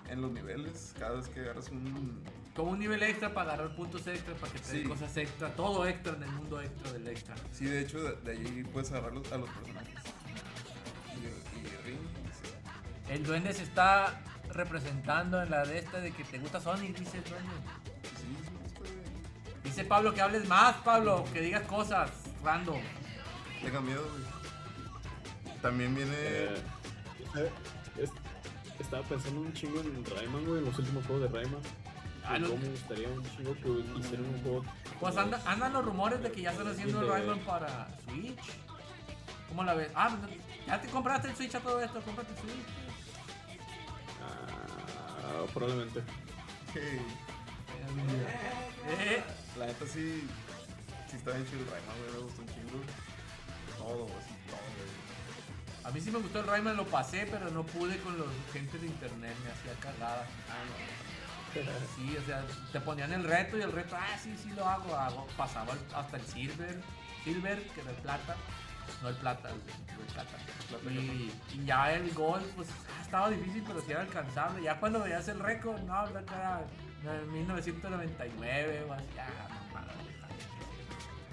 [0.08, 2.22] en los niveles cada vez que agarras un...
[2.54, 5.48] Como un nivel extra para agarrar puntos extra, para que te den cosas extra.
[5.56, 7.34] Todo extra en el mundo extra del extra.
[7.52, 9.94] Sí, de hecho, de, de ahí puedes agarrar los- a los personajes.
[11.16, 13.12] Y, y.
[13.12, 14.20] El duende se está
[14.52, 17.50] representando en la de esta de que te gusta Sonic, dice el duende.
[18.04, 18.90] Sí, sí, güey.
[19.64, 22.10] Dice Pablo que hables más, Pablo, que digas cosas
[22.44, 22.80] random.
[23.62, 25.54] Tenga miedo, güey.
[25.60, 26.12] También viene...
[26.16, 26.54] Eh,
[27.36, 27.50] eh,
[27.98, 28.10] es-
[28.78, 31.60] estaba pensando un chingo en Rayman, güey, en los últimos juegos de Rayman.
[32.26, 32.48] Ah, Y no.
[32.48, 34.64] cómo me gustaría un chingo que hicieran un juego.
[35.00, 38.38] Pues anda- andan los rumores de que ya están haciendo el Rayman para Switch.
[39.48, 39.90] ¿Cómo la ves?
[39.94, 42.66] Ah, pues, ya te compraste el Switch a todo esto, cómprate el Switch.
[44.22, 46.02] Ah, probablemente.
[46.72, 46.80] que
[48.88, 49.22] Eh,
[49.58, 50.26] la neta sí...
[51.10, 52.12] Sí está bien chido el Rayman, güey.
[52.12, 52.84] Me gustó un chingo.
[53.78, 55.84] Todo, así, todo, güey.
[55.84, 58.78] a mí sí me gustó el Rayman, lo pasé, pero no pude con los gente
[58.78, 60.26] de internet, me hacía cagada.
[61.96, 64.94] Sí, o sea, te ponían el reto y el reto, ah, sí, sí lo hago,
[64.96, 65.26] hago.
[65.36, 66.80] Pasaba hasta el silver,
[67.22, 68.36] silver, que era el plata.
[69.02, 70.30] No el plata, el, el plata.
[70.68, 74.62] Plata, Y, y ya el gol, pues ah, estaba difícil, pero sí era alcanzable.
[74.62, 76.60] Ya cuando veías el récord, no, el récord era
[77.22, 79.26] en 1999 o así, ya,
[79.72, 79.92] mamada,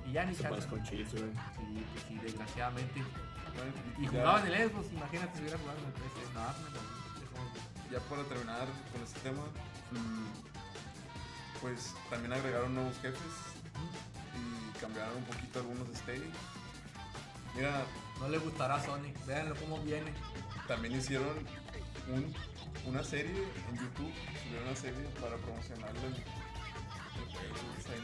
[0.08, 0.68] Y ya ni Se chance.
[0.68, 0.90] con güey.
[0.90, 3.02] Sí, pues sí, desgraciadamente.
[4.00, 6.34] Y jugaba en el Xbox, imagínate si hubiera jugado en el PC.
[6.34, 9.44] No, no, no, Ya para terminar con este tema,
[11.62, 13.22] pues también agregaron nuevos jefes
[14.36, 16.24] y cambiaron un poquito algunos stage.
[17.56, 17.86] Mira,
[18.20, 20.14] no le gustará a Sonic, véanlo cómo viene.
[20.68, 21.28] también hicieron
[22.14, 22.34] un-
[22.86, 23.32] una serie
[23.70, 26.14] en YouTube, subieron una serie para promocionar el, el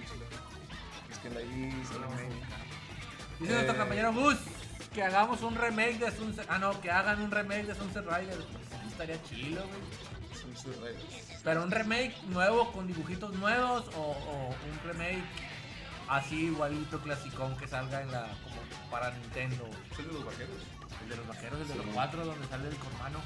[0.05, 0.25] chido.
[1.09, 2.07] Es que la hizo la.
[3.39, 3.55] Dice Eh.
[3.55, 4.37] nuestro compañero Gus
[4.93, 6.45] que hagamos un remake de Sunset.
[6.49, 8.43] Ah, no, que hagan un remake de Sunset Riders.
[8.45, 9.81] Pues estaría chilo, güey.
[10.41, 11.03] Son sus redes.
[11.43, 15.23] Pero un remake nuevo con dibujitos nuevos o, o un remake
[16.09, 19.67] así igualito clasicón que salga en la como para Nintendo.
[19.91, 20.55] ¿Es el de los vaqueros?
[21.03, 23.19] El de los vaqueros, el de los cuatro, donde sale el cormano.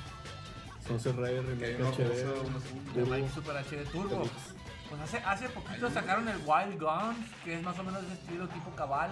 [0.87, 2.95] Sunset Rider Remake HD.
[2.95, 4.23] Remake Super HD Turbo.
[4.89, 8.47] Pues hace, hace poquito sacaron el Wild Guns, que es más o menos de estilo
[8.49, 9.11] tipo cabal.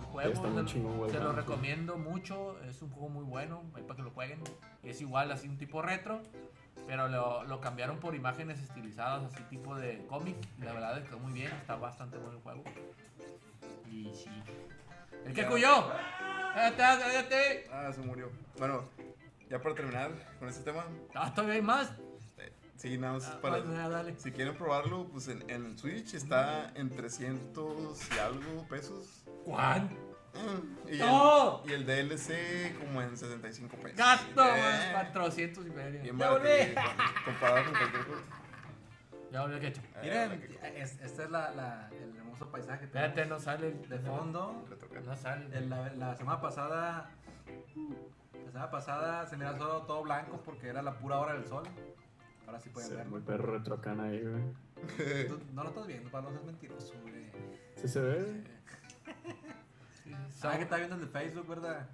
[0.00, 3.24] El juego, Está muy se- chingón, Wild se lo recomiendo mucho, es un juego muy
[3.24, 4.40] bueno, ahí para que lo jueguen.
[4.82, 6.20] Es igual, así un tipo retro,
[6.86, 10.36] pero lo, lo cambiaron por imágenes estilizadas, así tipo de cómic.
[10.58, 12.64] Y la verdad es que muy bien, está bastante bueno el juego.
[13.90, 14.30] Y sí.
[15.24, 15.88] ¿El que cuyó?
[16.54, 17.66] ¡Cállate, cállate!
[17.72, 18.30] Ah, se murió.
[18.58, 18.84] Bueno,
[19.48, 20.84] ya para terminar con este tema,
[21.14, 21.90] Ah, todavía hay más.
[22.38, 23.58] eh, sí, nada más Ah, para...
[23.58, 24.14] bueno, ya, dale.
[24.18, 29.24] Si quieren probarlo, pues en, en el Switch está en 300 y algo pesos.
[29.44, 29.90] ¿Cuán?
[30.90, 31.62] Y, ¡No!
[31.64, 33.96] el, y el DLC como en 65 pesos.
[33.98, 36.02] Gasto, Eh, más 400 y medio.
[36.02, 36.48] Bien Ya volví.
[37.24, 38.22] comparado con cualquier cosa.
[39.32, 39.80] Ya volví, ¿qué he hecho?
[39.80, 43.98] Eh, Miren, es- este es la, la- el hermoso paisaje que Espérate, no sale de
[44.00, 44.64] fondo.
[45.04, 45.56] No sale.
[45.56, 47.10] En la, la semana pasada,
[48.44, 51.64] la semana pasada se mira solo todo blanco porque era la pura hora del sol.
[52.46, 53.10] Ahora sí pueden Sí, verlo.
[53.12, 55.36] muy perro retrocana ahí, güey.
[55.54, 57.14] No lo estás viendo, Pablo, no es mentiroso, güey.
[57.76, 58.44] Sí se ve.
[60.30, 61.88] Sabes que está viendo el de Facebook, ¿verdad?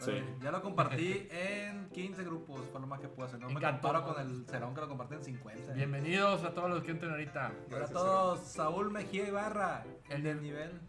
[0.00, 0.10] Sí.
[0.10, 3.38] Oye, Ya lo compartí en 15 grupos, fue lo más que puedo hacer.
[3.40, 3.88] No me Encantó.
[3.92, 5.72] comparo con el Cerón que lo compartí en 50.
[5.72, 7.52] Bienvenidos a todos los que entren ahorita.
[7.66, 10.80] Hola a Gracias, todos, Saúl Mejía Ibarra, El el del- nivel.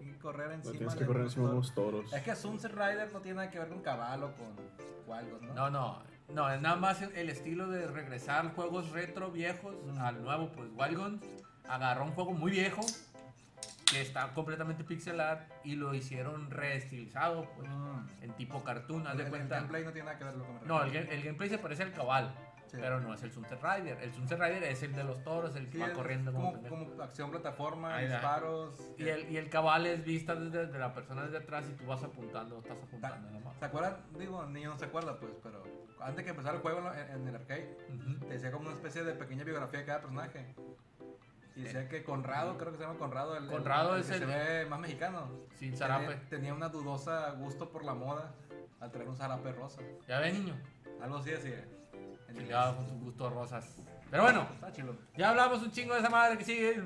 [0.00, 0.72] Hay que correr No, encima.
[0.78, 2.12] tienes que del correr encima de unos toros.
[2.12, 4.56] Es que Sunset Rider no tiene nada que ver con caballo o con
[5.08, 5.54] Walgos, ¿no?
[5.54, 6.02] No, no.
[6.32, 11.20] No, es nada más el estilo de regresar juegos retro viejos al nuevo, pues Walgon
[11.68, 12.80] agarró un juego muy viejo
[13.90, 18.08] que está completamente pixel art y lo hicieron reestilizado, pues, Mm.
[18.22, 19.56] en tipo cartoon, haz El, de el cuenta.
[19.56, 21.58] gameplay no tiene nada que ver con lo que me No, el, el gameplay se
[21.58, 22.34] parece al cabal,
[22.66, 22.78] Sí.
[22.80, 23.96] pero no es el Sunset Rider.
[24.02, 26.60] El Sunset Rider es el de los toros, el que Sí, va es corriendo como,
[26.68, 28.92] como, acción plataforma, Ahí disparos.
[28.98, 31.86] Y el, y el cabal es vista desde de la persona desde atrás y tú
[31.86, 33.56] vas apuntando, estás apuntando nomás.
[33.60, 33.98] ¿Se acuerdan?
[34.18, 35.62] Digo, el niño no se acuerda, pues, pero
[36.00, 38.18] antes que empezara el juego en, en el arcade, Ujú.
[38.26, 40.54] te decía como una especie de pequeña biografía de cada personaje.
[41.56, 44.20] Y decía que Conrado, creo que se llama Conrado, el, Conrado el es que el-
[44.20, 45.28] se ve más mexicano.
[45.58, 46.14] Sin Tenía, zarape.
[46.28, 48.34] tenía una dudosa gusto por la moda
[48.80, 49.80] al traer un zarape rosa.
[50.06, 50.54] Ya ves, niño.
[51.02, 51.64] Algo así inglés.
[52.34, 53.76] Chingado con sus gustos rosas.
[54.10, 54.94] Pero bueno, Está chido.
[55.16, 56.76] ya hablamos un chingo de esa madre que sigue.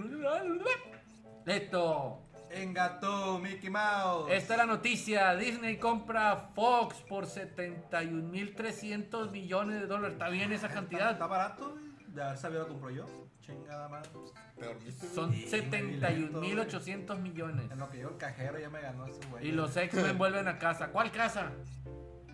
[1.45, 2.23] Listo.
[2.53, 4.29] Engató Mickey Mouse.
[4.33, 5.37] Esta es la noticia.
[5.37, 10.15] Disney compra Fox por 71.300 millones de dólares.
[10.15, 11.13] ¿Está bien esa Está, cantidad?
[11.13, 11.89] está barato, güey.
[12.14, 13.07] De haber sabido lo compró yo.
[13.40, 14.11] Chingada madre.
[14.59, 15.14] Te dormiste, güey.
[15.14, 17.70] Son Sí, 71.800 millones.
[17.70, 19.46] En lo que yo el cajero ya me ganó ese güey.
[19.49, 20.88] Y los X-Men vuelven a casa.
[20.88, 21.53] ¿Cuál casa?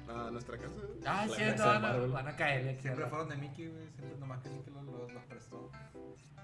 [0.08, 0.80] A nuestra casa.
[1.04, 2.10] Ah, sí, no, no, Marvel.
[2.10, 2.80] van a caer.
[2.80, 3.86] Siempre fueron de Mickey, güey.
[3.96, 5.70] Siempre nomás que Mickey los, los, los prestó.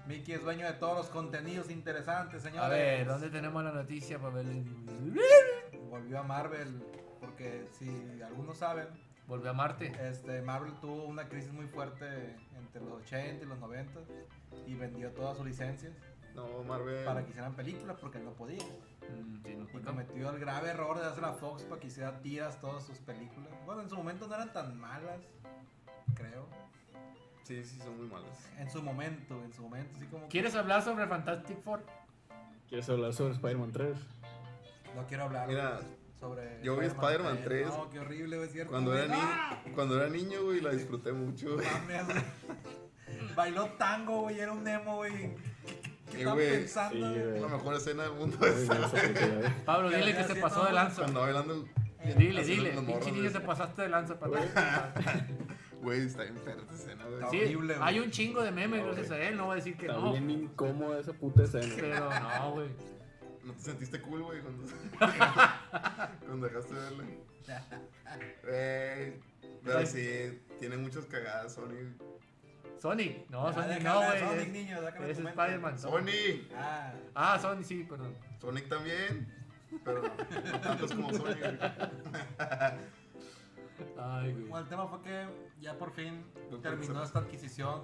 [0.05, 2.63] Mickey es dueño de todos los contenidos interesantes, señores.
[2.65, 4.45] A ver, ¿dónde tenemos la noticia para ver?
[5.89, 6.83] Volvió a Marvel.
[7.19, 7.89] Porque si
[8.21, 8.87] algunos saben,
[9.27, 9.93] Volvió a Marte.
[10.01, 12.35] este, Marvel tuvo una crisis muy fuerte
[12.73, 13.99] entre los 80 y los 90
[14.65, 15.93] y vendió todas sus licencias
[16.35, 17.05] No, Marvel.
[17.05, 18.63] para que hicieran películas porque no podía.
[18.63, 22.19] Mm, sí, no, Y cometió el grave error de hacer a Fox para que hiciera
[22.21, 23.49] tiras todas sus películas.
[23.65, 25.21] Bueno, en su momento no eran tan malas,
[26.15, 26.47] creo.
[27.43, 28.29] Sí, sí, son muy malos.
[28.57, 30.23] En su momento, en su momento, así como...
[30.23, 31.83] que- ¿Quieres hablar sobre Fantastic Four?
[32.69, 33.97] ¿Quieres hablar sobre Spider-Man 3?
[34.95, 35.79] No quiero hablar Mira,
[36.23, 36.59] sobre...
[36.63, 37.67] yo vi Spider-Man 3.
[37.67, 38.71] No, qué horrible, güey, es cierto.
[38.71, 39.59] Cuando era, ¡Ah!
[39.63, 41.55] niño, cuando era niño, güey, la disfruté mucho.
[41.55, 41.65] güey.
[41.67, 43.33] Mames, güey.
[43.35, 45.35] Bailó tango, güey, era un emo, güey.
[46.11, 47.41] ¿Qué, Eh, güey, pensando, sí, güey?
[47.41, 49.53] La mejor escena del mundo eh.
[49.65, 51.01] Pablo, dile que se pasó de lanza.
[51.01, 51.65] Cuando bailando.
[52.17, 52.73] Dile, Así dile.
[52.75, 54.33] los Pinche niño te pasaste de lanza para
[55.81, 57.15] Güey, está bien esa escena, güey.
[57.15, 57.87] Está Sí, horrible, güey.
[57.87, 59.97] hay un chingo de memes No, gracias a él, no voy a decir que Está
[59.99, 60.11] no.
[60.11, 61.73] bien incómoda esa puta escena.
[61.75, 62.69] Pero no, güey.
[63.43, 64.63] ¿No te sentiste cool, güey, cuando,
[66.25, 66.81] cuando dejaste de
[69.63, 71.93] pero sí, tiene muchas cagadas, Sony.
[72.79, 74.19] Sonic, no, Ya, Sonic déjame no, güey.
[74.19, 75.17] Sonic, es- niño, Es.
[75.19, 75.79] Spider-Man.
[75.79, 76.47] Sony.
[76.55, 78.15] Ah, Ah, Sonic, sí, perdón.
[78.39, 79.27] Sonic también.
[79.83, 81.39] Pero no tantos como Sonic.
[81.39, 81.59] güey.
[83.97, 84.63] Ay, bueno, güey.
[84.63, 85.25] el tema fue que
[85.59, 86.23] ya por fin
[86.61, 87.83] terminó esta adquisición.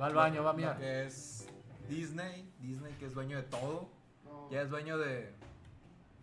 [0.00, 0.78] Va al baño, va a mirar.
[0.78, 1.48] que es
[1.88, 3.90] Disney, Disney que es dueño de todo.
[4.50, 5.32] Ya es dueño de,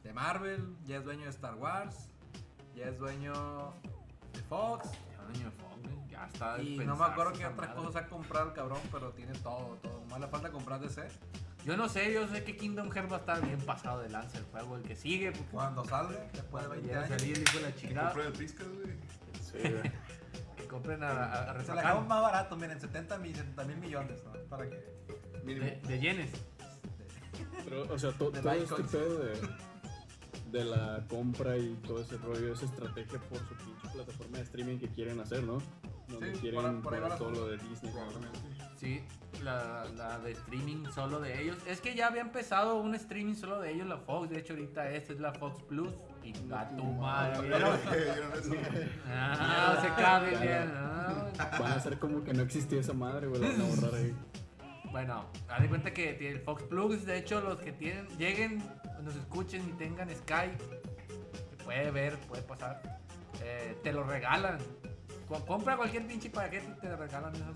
[0.04, 2.10] de Marvel, ya es dueño de Star Wars,
[2.76, 3.74] ya es dueño
[4.34, 4.90] de Fox.
[4.92, 5.52] Ya, niño,
[5.84, 6.58] güey, Ya está.
[6.58, 7.84] de Y no me acuerdo qué esa otras madre.
[7.84, 10.02] cosas ha comprado el cabrón, pero tiene todo, todo.
[10.10, 11.08] Más le falta comprar DC.
[11.66, 14.40] Yo no sé, yo sé que Kingdom Hearts va a estar bien pasado de lanza
[14.40, 17.20] el juego, el que sigue, porque Cuando salga, después de 20 ya años.
[17.22, 18.08] salir, hijo de la chingada.
[18.12, 18.96] Compré el Piscas, güey.
[19.44, 19.92] Sí, güey.
[20.58, 24.24] Que compren a, a, a Se la más barato, miren, 70 mil, 70 mil millones,
[24.24, 24.32] ¿no?
[24.50, 24.76] Para que.
[25.46, 26.32] De, de yenes.
[27.64, 29.34] Pero, o sea, to- todo este pedo de,
[30.52, 34.78] de la compra y todo ese rollo es estrategia por su pinche plataforma de streaming
[34.80, 35.60] que quieren hacer, ¿no?
[36.10, 37.94] Donde Sí, quieren por- por todo lo de Disney.
[38.78, 39.02] Sí,
[39.44, 41.56] la, la de streaming solo de ellos.
[41.68, 44.30] Es que ya había empezado un streaming solo de ellos, la Fox.
[44.30, 45.90] De hecho, ahorita esta es la Fox Plus.
[46.24, 47.48] Y a tu madre.
[47.48, 48.54] ¿Vieron ¿Vieron eso?
[49.08, 50.72] Ah, se cabe bien.
[50.76, 51.30] ah.
[51.60, 53.42] Van a hacer como que no existía esa madre, güey.
[53.42, 54.14] Van a borrar ahí.
[54.92, 58.62] Bueno, haz de cuenta que el Fox Plus, de hecho, los que tienen, lleguen,
[59.02, 60.52] nos escuchen y tengan Sky,
[61.58, 62.82] que puede ver, puede pasar,
[63.42, 64.58] eh, te lo regalan.
[65.28, 67.56] Co- compra cualquier pinche paquete y te regalan esos.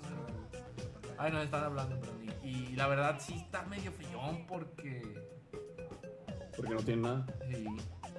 [1.17, 2.23] Ay, nos están hablando, perdón.
[2.43, 5.01] Y, y la verdad sí está medio feyón porque.
[6.55, 7.25] Porque no tienen nada.
[7.51, 7.65] Sí,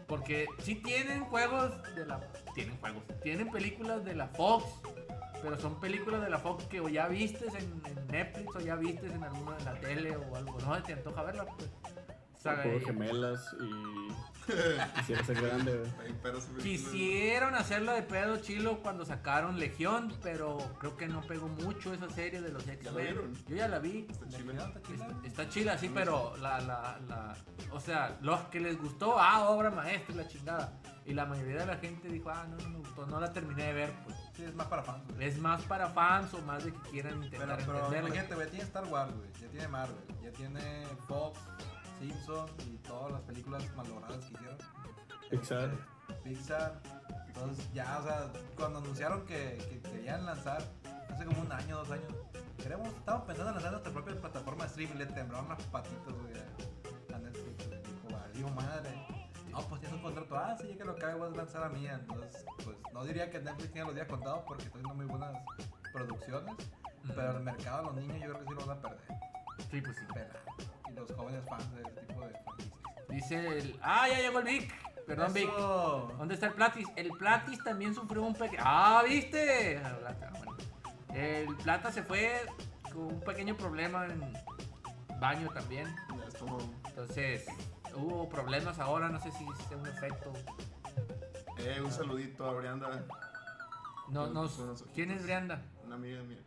[0.06, 2.20] porque sí tienen juegos de la.
[2.54, 3.02] Tienen juegos.
[3.22, 4.64] Tienen películas de la Fox.
[5.42, 8.76] Pero son películas de la Fox que o ya vistes en, en Netflix o ya
[8.76, 10.58] vistes en alguna de la tele o algo.
[10.60, 11.70] No te antoja verla, pues.
[12.46, 14.08] Eh, gemelas y
[15.00, 15.82] quisiera ser grande.
[16.62, 22.08] Quisieron hacerla de pedo chilo cuando sacaron Legión, pero creo que no pegó mucho esa
[22.10, 23.04] serie de los ¿Ya la X-Men.
[23.04, 23.34] vieron?
[23.48, 24.06] Yo ya la vi.
[24.08, 24.52] Está chila.
[24.52, 27.36] Está, está chila, sí, pero la, la, la,
[27.72, 30.78] o sea, los que les gustó, ah, obra maestra y la chingada.
[31.04, 33.64] Y la mayoría de la gente dijo, ah, no, no me gustó, no la terminé
[33.64, 34.16] de ver, pues.
[34.36, 35.26] Sí, es más para fans, güey.
[35.28, 37.58] Es más para fans o más de que quieran Pero, intentar
[37.90, 39.32] pero imagínate, güey, tiene Star Wars, güey.
[39.40, 41.40] Ya tiene Marvel, ya tiene Fox,
[41.98, 44.58] Simpson y todas las películas malogradas que hicieron.
[45.30, 45.70] Pixar.
[46.22, 46.80] Pixar.
[47.28, 50.62] Entonces, ya, o sea, cuando anunciaron que, que querían lanzar
[51.10, 52.12] hace como un año, dos años,
[52.62, 54.94] queremos, estábamos pensando en lanzar nuestra propia plataforma de streaming.
[54.96, 57.70] Le temblaron las patitas, güey, a- Netflix.
[57.70, 58.85] Dijo, valió madre.
[59.76, 60.36] No, pues tienes un contrato.
[60.36, 61.98] Ah, sí, ya que lo acabe, voy a lanzar a mía.
[62.00, 65.36] Entonces, pues no diría que Netflix tiene los días contados porque está haciendo muy buenas
[65.92, 66.54] producciones,
[67.14, 69.00] pero el mercado de los niños yo creo que sí lo van a perder.
[69.70, 70.04] Sí, pues sí.
[70.12, 70.40] Pela.
[70.90, 73.08] Y los jóvenes fans de este tipo de franquicias.
[73.08, 73.78] Dice el.
[73.82, 74.74] ¡Ah, ya llegó el Vic!
[75.06, 75.50] Perdón, Vic.
[76.18, 76.88] ¿Dónde está el Platis?
[76.96, 78.62] El Platis también sufrió un pequeño.
[78.64, 79.78] ¡Ah, viste!
[79.78, 80.14] Ah.
[81.14, 82.46] El Plata se fue
[82.92, 84.20] con un pequeño problema en
[85.20, 85.94] baño también.
[86.88, 87.46] Entonces,
[87.96, 89.08] hubo problemas ahora.
[89.08, 90.32] No sé si es un efecto.
[91.58, 93.04] Eh, un saludito a Brianda,
[94.08, 94.48] No, no.
[94.94, 95.62] ¿Quién es Brianda?
[95.84, 96.40] una amiga mía.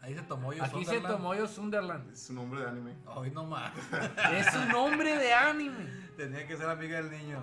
[0.00, 0.62] Ahí se tomó yo.
[0.64, 2.12] Aquí se tomó yo Sunderland.
[2.12, 2.96] Es su nombre de anime.
[3.06, 3.72] Hoy no más.
[4.32, 5.86] Es un nombre de anime.
[6.16, 7.42] Tenía que ser amiga del niño.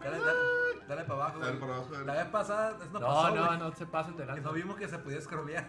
[0.00, 0.38] Dale, dale,
[0.86, 1.38] dale para abajo.
[1.38, 2.04] Dale para abajo, dale.
[2.04, 3.58] La vez pasada, eso no, No, pasó, no, güey.
[3.58, 5.66] no se pasen de Que no vimos que se podía scrollear.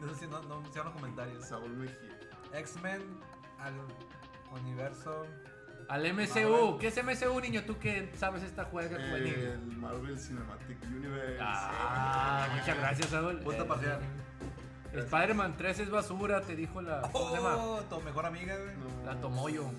[0.00, 1.44] No sé si no, no hicieron los comentarios.
[1.48, 2.18] Saúl Mejía.
[2.54, 3.02] X-Men
[3.58, 3.74] al
[4.62, 5.26] universo.
[5.90, 6.78] Al MCU.
[6.78, 7.62] ¿Qué es MCU, niño?
[7.66, 9.34] Tú que sabes esta juega juvenil.
[9.34, 11.38] El Marvel Cinematic Universe.
[11.40, 13.38] Ah, muchas gracias, Saúl.
[13.40, 14.00] Punto Eh, parcial.
[14.94, 17.02] Spider-Man 3 es basura, te dijo la.
[17.12, 17.56] ¿Cómo se llama?
[17.56, 18.76] Oh, tu mejor amiga, güey.
[18.76, 19.04] No.
[19.04, 19.70] La Tomoyo.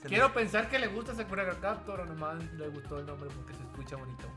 [0.00, 3.28] Se Quiero le- pensar que le gusta Sakura Captor o nomás le gustó el nombre
[3.34, 4.28] porque se escucha bonito.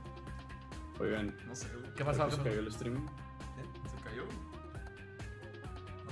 [1.00, 1.94] Oigan, No sé, güey.
[1.94, 2.32] ¿Qué pasó?
[2.32, 3.06] ¿se cayó el stream?
[3.96, 4.24] Se cayó.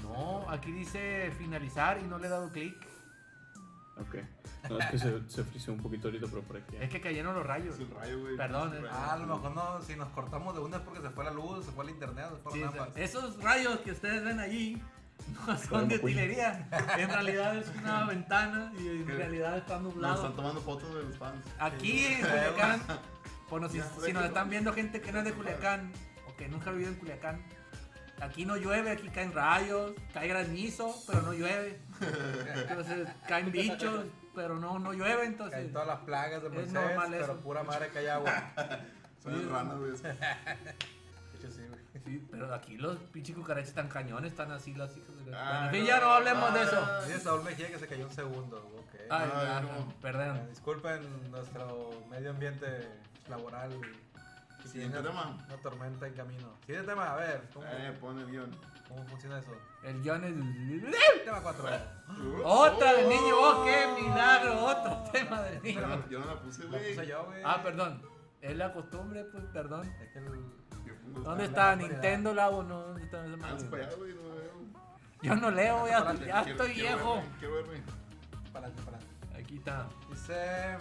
[0.04, 2.76] No, aquí dice finalizar y no le he dado clic.
[4.02, 4.16] Ok.
[4.70, 6.76] No, es que se, se frició un poquito ahorita, pero por aquí.
[6.80, 7.76] Es que cayeron los rayos.
[7.76, 8.36] Es el rayo, güey.
[8.36, 8.88] Perdón, Es el eh.
[8.88, 9.00] rayo.
[9.00, 11.32] Ah, a lo mejor no, si nos cortamos de una es porque se fue la
[11.32, 12.98] luz, se fue el internet, se Sí, fueron ambas.
[12.98, 14.82] esos rayos que ustedes ven allí
[15.48, 16.68] no son de utilería.
[16.98, 20.16] En realidad es una ventana y en realidad está Nos nublado.
[20.16, 21.46] están tomando fotos de los fans.
[21.60, 22.82] Aquí en Culiacán,
[23.50, 25.92] bueno, si, si nos están viendo gente que no es de Culiacán
[26.28, 27.42] o que nunca ha vivido en Culiacán,
[28.22, 31.80] aquí no llueve, aquí caen rayos, cae granizo, pero no llueve.
[32.70, 35.72] Entonces caen bichos, pero no, no llueve, Caen entonces.
[35.72, 37.38] todas las plagas de Es Moisés, normal pero eso.
[37.42, 38.52] pura madre que hay agua.
[39.24, 39.92] Son ranas, güey.
[39.92, 39.98] De
[41.40, 41.86] hecho, sí, güey.
[42.06, 45.38] Sí, pero aquí los pinches cucarachas están cañones, están así las hijas de la...
[45.40, 47.06] Ah, Bueno, en fin, ya no hablemos de eso.
[47.08, 48.96] Dice Saúl Mejía que se cayó un segundo, ok.
[49.10, 49.94] Ay, Ay, ah, no.
[50.02, 50.38] perdón.
[50.38, 52.68] Eh, Disculpen nuestro medio ambiente
[53.28, 53.72] laboral.
[54.66, 55.38] Siguiente tema.
[55.48, 56.50] Una tormenta en camino.
[56.66, 58.52] Siguiente tema, a ver, ¿cómo, Eh, pon el guion.
[58.88, 59.52] cómo funciona eso?
[59.84, 60.34] El John es...
[61.26, 61.64] Tema 4.
[62.44, 65.88] Otra del niño, oh, qué milagro, otro tema del Yo niño.
[65.88, 66.94] no, yo no la puse, güey.
[66.96, 67.42] puse yo, güey.
[67.46, 68.02] Ah, perdón.
[68.42, 69.88] Es la costumbre, pues, perdón.
[70.02, 71.24] Es que el...
[71.24, 72.64] ¿Dónde está la Nintendo Labo?
[72.64, 74.56] No, ¿dónde está Ah, para allá, güey, no veo.
[75.22, 77.16] Yo no leo, ya, ya estoy quiero viejo.
[77.16, 77.82] verme, Quiero verme.
[78.52, 79.40] Para adelante, para adelante.
[79.40, 79.88] Aquí está.
[80.10, 80.78] Dice...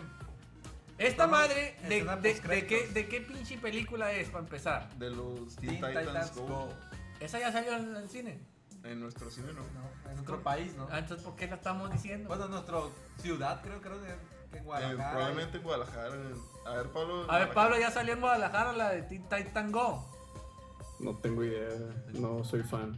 [0.98, 4.88] Esta madre, en de, de, de, qué, ¿de qué pinche película es, para empezar?
[4.96, 6.68] De los Teen Teen Titans, Go.
[7.20, 8.40] ¿Esa ya salió en el cine?
[8.84, 9.62] En nuestro cine, ¿no?
[9.62, 10.86] No, en nuestro país, ¿no?
[10.90, 12.28] Ah, entonces, ¿por qué la estamos diciendo?
[12.28, 12.78] Bueno, en nuestra
[13.18, 15.10] ciudad, creo, creo que en Eh, Guadalajara.
[15.10, 16.14] probablemente en Guadalajara.
[16.66, 17.30] A ver, Pablo.
[17.30, 20.08] A ver, Pablo, ya salió en Guadalajara la de Teen Titan Go.
[21.00, 21.70] No tengo idea.
[22.12, 22.96] No soy fan.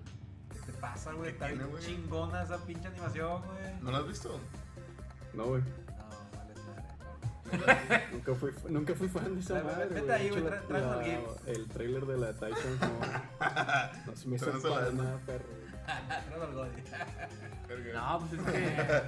[0.53, 1.31] ¿Qué te pasa, güey?
[1.31, 3.75] Está bien chingona esa pinche animación, güey.
[3.81, 4.39] ¿No la has visto?
[5.33, 5.63] No, güey.
[8.13, 10.13] Nunca fui, nunca fui fan de esa Vete madre.
[10.13, 14.53] ahí, De güey, el trailer de la Titan no, no se me hizo
[14.93, 15.45] nada, perro.
[17.95, 19.03] No, pues es que.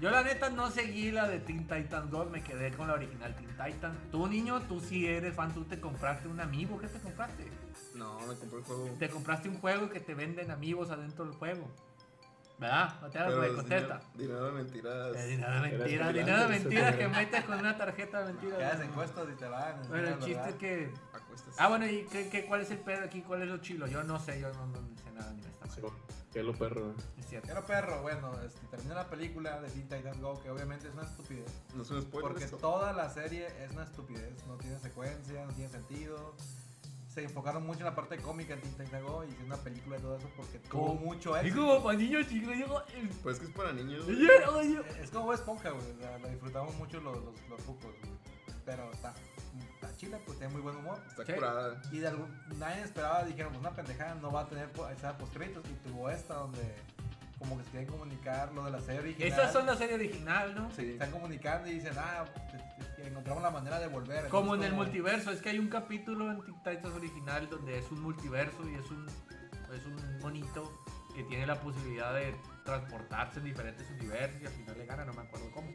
[0.00, 2.24] Yo, la neta, no seguí la de Teen Titan Go.
[2.24, 3.96] Me quedé con la original Teen Titan.
[4.10, 5.54] Tú, niño, tú sí eres fan.
[5.54, 6.78] Tú te compraste un amigo.
[6.80, 7.46] ¿Qué te compraste?
[7.94, 8.88] No, me compré el juego.
[8.98, 11.68] Te compraste un juego que te venden amigos adentro del juego.
[12.62, 13.00] ¿Verdad?
[13.02, 14.00] No te hagas, güey, es contesta.
[14.14, 15.16] dinero, de mentiras.
[15.16, 18.52] Eh, Dinero de mentiras, dinero de mentiras que metes con una tarjeta de Que haces
[18.52, 18.80] mentiras.
[18.80, 19.76] encuestas y te van.
[19.88, 20.26] Bueno, el ¿verdad?
[20.26, 20.94] chiste es que.
[21.12, 21.56] Acuéstate.
[21.58, 23.22] Ah, bueno, ¿y qué, qué, cuál es el pedo aquí?
[23.22, 23.86] ¿Cuál es lo chilo?
[23.86, 25.94] Yo no sé, yo no, no sé nada ni de esta Sí, madre.
[26.32, 26.94] que lo perro.
[27.18, 27.48] Es cierto.
[27.48, 31.02] Pero perro, bueno, este, termina la película de Teen Titans Go, que obviamente es una
[31.04, 31.50] estupidez.
[31.74, 32.56] No es un spoiler Porque esto.
[32.58, 36.34] toda la serie es una estupidez, no tiene secuencia, no tiene sentido.
[37.12, 39.98] Se enfocaron mucho en la parte cómica de Teen Titans Go y hicieron una película
[39.98, 41.66] y todo eso porque tuvo mucho Es éxito.
[41.66, 42.82] como para niños chicos, yo.
[43.22, 44.04] Pues es que es para niños.
[44.06, 44.26] güey.
[45.00, 45.90] Es como Bob Esponja, güey.
[45.92, 48.12] O sea, lo disfrutamos mucho los, los, los cucos, güey.
[48.64, 49.12] Pero está,
[49.74, 51.02] está chila, pues tiene muy buen humor.
[51.06, 51.32] Está Sí.
[51.34, 51.82] curada.
[51.92, 55.18] Y de algún, nadie esperaba, dijeron, pues una pendejada no va a tener po- escena
[55.18, 56.76] post créditos y tuvo esta donde
[57.42, 59.28] como que se quieren comunicar lo de la serie original.
[59.28, 60.70] Esas son la serie original, ¿no?
[60.70, 62.62] Se están comunicando y dicen, ah, pues,
[62.96, 64.28] que encontramos la manera de volver.
[64.28, 67.90] Como en el multiverso, es que hay un capítulo en Teen Titans original donde es
[67.90, 69.06] un multiverso y es un,
[69.74, 70.72] es un monito
[71.16, 72.34] que tiene la posibilidad de
[72.64, 75.68] transportarse en diferentes universos y al final le gana, no me acuerdo cómo.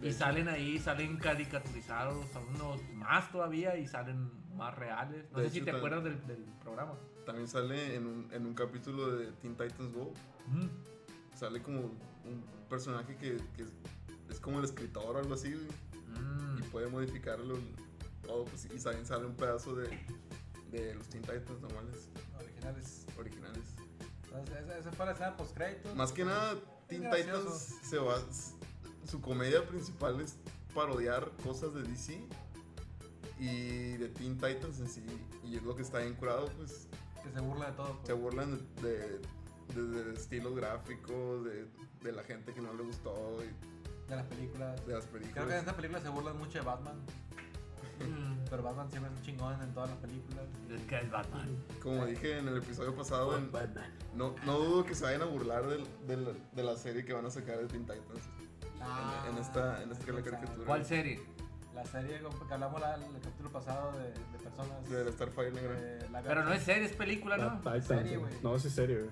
[0.00, 0.18] De Y hecho.
[0.20, 2.24] salen ahí, salen caricaturizados,
[2.54, 5.30] unos más todavía y salen más reales.
[5.32, 6.94] No De sé si hecho, te tan- acuerdas del, del programa.
[7.26, 10.12] También sale en un, en un capítulo de Teen Titans Go.
[10.48, 10.66] Mm.
[11.44, 13.66] Sale como un personaje que, que
[14.30, 15.50] es, como el escritor o algo así.
[15.50, 16.58] Mm.
[16.58, 17.58] Y puede modificarlo
[18.22, 18.46] todo.
[18.46, 19.90] Pues, y también sale un pedazo de,
[20.70, 22.08] de los Teen Titans normales.
[22.40, 23.04] originales.
[23.18, 23.74] originales.
[24.24, 25.94] Entonces, esa, fue la escena post créditos.
[25.94, 26.56] Más que nada,
[26.88, 27.10] Teen.
[27.10, 28.18] Titans se va.
[29.06, 30.38] Su comedia principal es
[30.74, 32.26] parodiar cosas de DC
[33.38, 35.04] y de Teen Titans en sí.
[35.44, 36.88] Y es lo que está bien curado, pues
[37.22, 37.96] Que se burla de todo.
[37.96, 38.06] pues.
[38.06, 39.20] se burlan de, de,
[39.74, 41.66] de- de estilos gráficos, de,
[42.02, 44.86] de la gente que no le gustó y De las películas.
[44.86, 45.58] de las Creo que en películas.
[45.60, 46.96] esta película se burlan mucho de Batman.
[48.00, 50.44] Mm, Pero Batman siempre es un chingón en todas las películas.
[50.70, 51.56] Es que es Batman.
[51.82, 53.90] Como dije en el episodio pasado, en- Batman.
[54.14, 57.24] no, no dudo que se vayan a burlar del- del- de la serie que van
[57.26, 58.20] a sacar de Teen Titans.
[58.80, 60.66] Ah, en esta- en esta caricatura.
[60.66, 61.22] ¿Cuál serie?
[61.74, 64.88] La serie que hablamos la- el capítulo pasado de, de personas.
[64.90, 66.08] De la Starfire negra.
[66.10, 67.56] la- Pero no es serie, es película, La ¿no?
[67.58, 68.30] Titans, Serie, güey.
[68.30, 68.42] güey.
[68.42, 69.10] No, sí es serio, güey.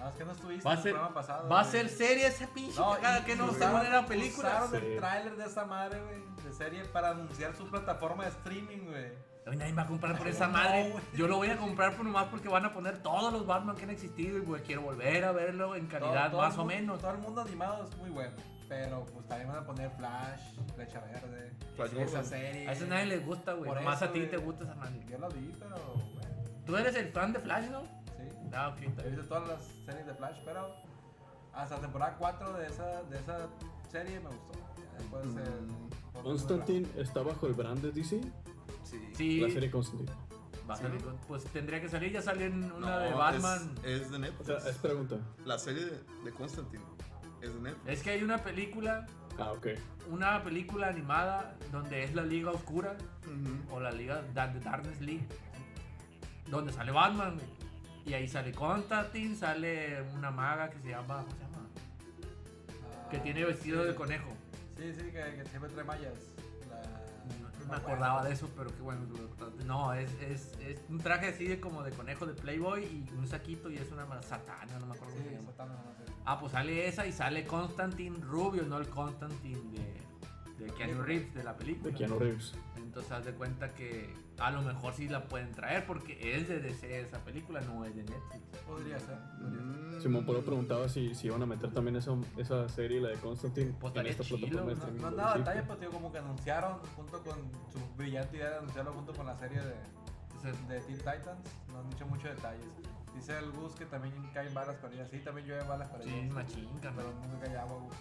[0.00, 1.48] No, es que no estuviste Va a en el ser, programa pasado.
[1.48, 4.48] va a ser serie esa pinche No, cagada que no se usaron- era película.
[4.48, 4.76] Usaron Sí.
[4.86, 9.12] el tráiler de esa madre, güey, de serie para anunciar su plataforma de streaming, güey.
[9.46, 10.94] Hoy nadie va a comprar por esa madre.
[11.14, 13.84] Yo lo voy a comprar por nomás porque van a poner todos los Batman que
[13.84, 16.98] han existido y güey, quiero volver a verlo en calidad Todo- todo más o menos.
[17.00, 18.32] Todo el mundo animado es muy bueno.
[18.68, 20.40] Pero pues también van a poner Flash,
[20.76, 22.24] Flecha Verde, Flash esa Gordon.
[22.24, 22.68] serie.
[22.68, 23.68] A eso nadie les gusta, güey.
[23.68, 25.00] Por Nomás a ti te gusta esa madre.
[25.08, 26.30] Yo la vi, pero bueno,
[26.66, 27.82] Tú eres el fan de Flash, ¿no?
[28.54, 28.82] Ah, ok.
[28.82, 30.74] está He visto todas las series de Flash, pero
[31.52, 33.48] hasta la temporada 4 de esa, de esa
[33.90, 34.52] serie me gustó.
[34.98, 35.38] Después Mm.
[35.38, 38.20] el- por- Constantine está bajo el brand de DC.
[38.84, 39.10] Sí.
[39.14, 40.10] Sí, La serie Constantine.
[40.68, 40.82] va a Sí.
[40.84, 42.12] salir con- pues tendría que salir.
[42.12, 43.74] Ya salió en una No, de es- Batman.
[43.84, 44.46] Es, de O Netflix.
[44.62, 45.16] sea, es pregunta.
[45.44, 46.82] La serie de, de Constantine
[47.40, 47.88] es de Netflix.
[47.88, 49.06] Es que hay una película,
[49.38, 49.68] Ah, ok.
[50.10, 53.74] una película animada donde es la Liga Oscura Ujú.
[53.76, 55.26] o la Liga de Darkness League,
[56.48, 57.59] donde sale Batman, güey.
[58.06, 61.68] Y ahí sale Constantine, sale una maga que se llama, ¿cómo se llama?
[63.04, 63.88] Ah, Que tiene vestido sí.
[63.88, 64.30] de conejo.
[64.76, 66.14] Sí, sí, que, que siempre trae mallas.
[66.68, 66.80] La...
[67.60, 69.02] No me acordaba de eso, pero qué bueno.
[69.66, 73.28] No, es, es, es un traje así de como de conejo de Playboy y un
[73.28, 75.50] saquito y es una satana, no me acuerdo cómo se Sí, llama.
[75.52, 76.12] Satana, no sé.
[76.24, 80.00] Ah, pues sale esa y sale Constantine Rubio, no el Constantine de,
[80.60, 81.90] de Keanu Reeves de la película.
[81.90, 82.52] De Keanu Reeves.
[82.76, 86.60] Entonces haz de cuenta que a lo mejor sí la pueden traer porque es de
[86.60, 88.40] DC esa película, no es de Netflix.
[88.66, 89.16] Podría ser.
[89.40, 90.00] Mm.
[90.00, 93.74] Simón Polo preguntaba si, si iban a meter también esa, esa serie, la de Constantine,
[93.78, 95.10] Pues en esta plataforma ¿no?
[95.10, 95.38] No DC.
[95.38, 97.36] detalles, pero tío, como que anunciaron junto con
[97.72, 99.74] su brillante idea de anunciarlo junto con la serie de,
[100.34, 101.38] Entonces, de Teen Titans.
[101.68, 102.66] No han dicho muchos detalles.
[103.14, 105.06] Dice el Gus que también caen balas para ella.
[105.10, 106.32] Sí, también llueve balas para sí, ella.
[106.32, 107.94] machín, Pero nunca cae agua, Gus.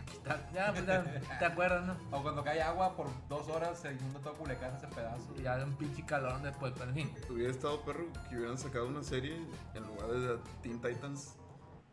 [0.00, 0.50] Aquí está.
[0.52, 1.04] Ya, pues ya,
[1.38, 2.16] ¿te acuerdas, no?
[2.16, 5.34] O cuando cae agua por dos horas se inunda todo Culiacán ese pedazo.
[5.38, 7.14] Y ya de un pinche calorón después, pero en fin.
[7.30, 9.36] Hubiera estado perro que hubieran sacado una serie
[9.74, 11.36] en lugar de Teen Titans.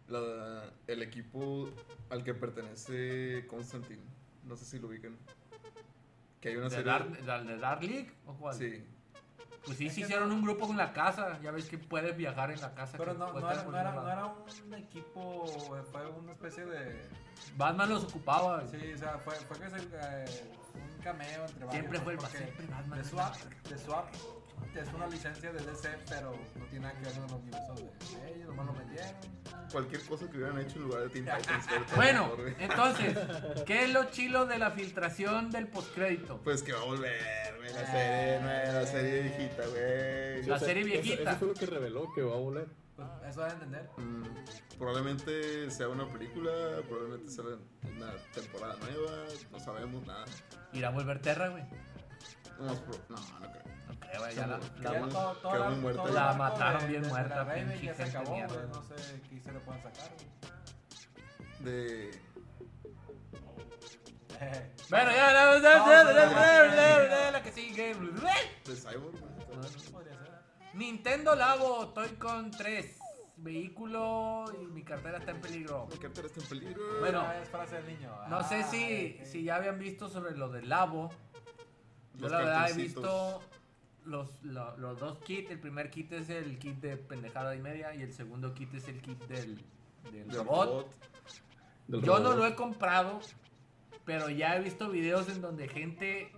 [0.08, 1.70] La, el equipo
[2.10, 4.04] al que pertenece Constantine.
[4.44, 5.18] No sé si lo ubican.
[6.42, 6.92] Que hay una ¿De serie.
[6.92, 8.54] Dark, la de Dark League o cuál?
[8.54, 8.86] Sí.
[9.66, 11.40] Pues sí, sí hicieron no- un grupo con la casa.
[11.42, 12.98] Ya ves que puedes viajar en la casa.
[12.98, 15.46] Pero no, no, era, no, era, no era un equipo,
[15.92, 17.02] fue una especie de...
[17.58, 18.64] Batman los ocupaba.
[18.68, 20.26] Sí, o sea, fue, fue que se, eh,
[20.76, 21.72] un cameo entre varios.
[21.72, 23.02] Siempre fue el siempre Batman.
[23.02, 23.36] The Swap,
[23.70, 24.06] The Swap
[24.80, 28.34] es una licencia de DC, pero no tiene nada que ver con los universos de
[28.34, 29.14] ellos, nomás lo metieron.
[29.72, 31.66] Cualquier cosa que hubieran hecho en lugar de Teen Titans.
[31.96, 32.56] Bueno, güey.
[32.60, 33.18] entonces,
[33.66, 36.40] ¿qué es lo chilo de la filtración del postcrédito?
[36.44, 37.74] Pues que va a volver, güey.
[37.74, 40.44] La serie nueva, la serie viejita, güey.
[40.46, 41.30] La o sea, serie eso- viejita.
[41.32, 42.68] Eso, fue lo que reveló que va a volver.
[42.96, 43.90] Pues eso va a entender.
[43.98, 44.24] Mm,
[44.78, 46.52] probablemente sea una película,
[46.88, 50.26] probablemente sea una temporada nueva, no sabemos nada.
[50.74, 51.64] ¿Irá a volver Terra, güey?
[52.60, 53.63] No, no creo
[54.36, 59.60] ya la, mataron bien muerta, de ya se acabó, güey, no sé qué se le
[59.60, 60.10] puedan sacar.
[61.60, 62.12] De...
[64.90, 65.60] Bueno, ya, ya,
[67.10, 67.96] ya, la que sigue.
[67.96, 69.16] De Cyborg,
[70.74, 73.00] Nintendo Labo, estoy con 3
[73.38, 75.88] vehículo y mi cartera está en peligro.
[75.92, 77.00] Mi cartera está en peligro.
[77.00, 78.10] Bueno, ah, es frase del niño.
[78.30, 81.10] No sé ah, si, si ya habían visto sobre lo del Labo.
[82.16, 83.42] Yo la verdad he visto
[84.06, 85.52] los, lo- los dos kits.
[85.52, 88.88] El primer kit es el kit de pendejada y media y el segundo kit es
[88.88, 89.58] el kit del,
[90.12, 90.88] del Del robot.
[91.88, 93.20] Del Yo no lo he comprado,
[94.06, 96.32] pero ya he visto videos en donde gente...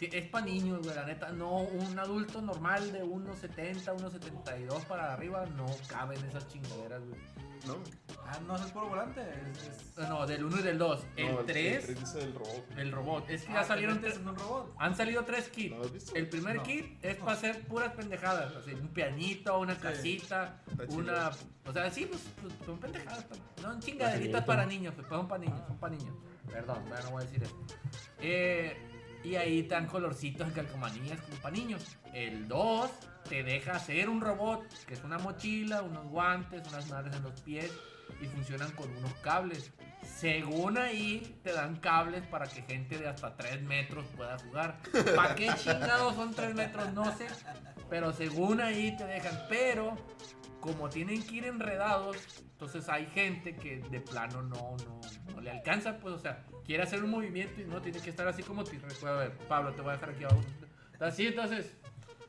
[0.00, 1.30] Es para niños, güey, la neta.
[1.32, 7.20] No, un adulto normal de 1.70, 1.72 para arriba no cabe en esas chingaderas, güey.
[7.66, 7.76] No,
[8.26, 9.20] Ah, no, es puro volante.
[9.52, 10.08] Es, es...
[10.08, 11.06] No, del 1 y del 2.
[11.16, 12.64] El no, 3, El 3 dice el robot.
[12.78, 13.30] el robot.
[13.30, 14.16] Es que Ah, ya ¿te salieron tres.
[14.16, 14.74] en un robot.
[14.78, 15.70] Han salido tres kits.
[15.72, 16.14] ¿No lo has visto?
[16.14, 16.62] El primer No.
[16.62, 18.54] kit es para hacer puras pendejadas.
[18.56, 19.80] Así, un pianito, una Sí.
[19.80, 20.98] casita, Está chido.
[20.98, 21.30] una.
[21.66, 23.26] O sea, sí, pues, pues, son pendejadas.
[23.62, 26.14] No, chingaderitas para niños, pues son para niños, son para niños.
[26.50, 27.56] Perdón, ya no voy a decir eso.
[28.20, 28.76] Eh,
[29.24, 31.96] Y ahí dan colorcitos de calcomanías como para niños.
[32.12, 32.90] El 2
[33.28, 37.40] te deja hacer un robot, que es una mochila, unos guantes, unas madres en los
[37.40, 37.72] pies
[38.20, 39.72] y funcionan con unos cables.
[40.18, 44.78] Según ahí te dan cables para que gente de hasta 3 metros pueda jugar.
[45.16, 46.92] ¿Para qué chingados son 3 metros?
[46.92, 47.26] No sé.
[47.88, 49.46] Pero según ahí te dejan.
[49.48, 49.96] Pero
[50.64, 52.16] como tienen que ir enredados,
[52.52, 55.00] entonces hay gente que de plano no, no,
[55.34, 58.26] no le alcanza, pues, o sea, quiere hacer un movimiento y no tiene que estar
[58.26, 59.16] así como te recuerdo.
[59.16, 60.40] A ver, Pablo, te voy a dejar aquí abajo.
[61.00, 61.70] Así, entonces,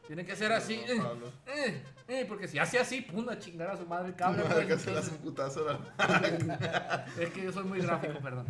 [0.05, 0.73] tiene que ser así.
[0.85, 1.31] eh, Pablo.
[1.47, 4.43] eh, eh, porque si hace así, pum, a chingar a su madre el cable.
[4.43, 8.47] Madre, pues, que entonces- un putazo la- es que yo soy muy gráfico, perdón.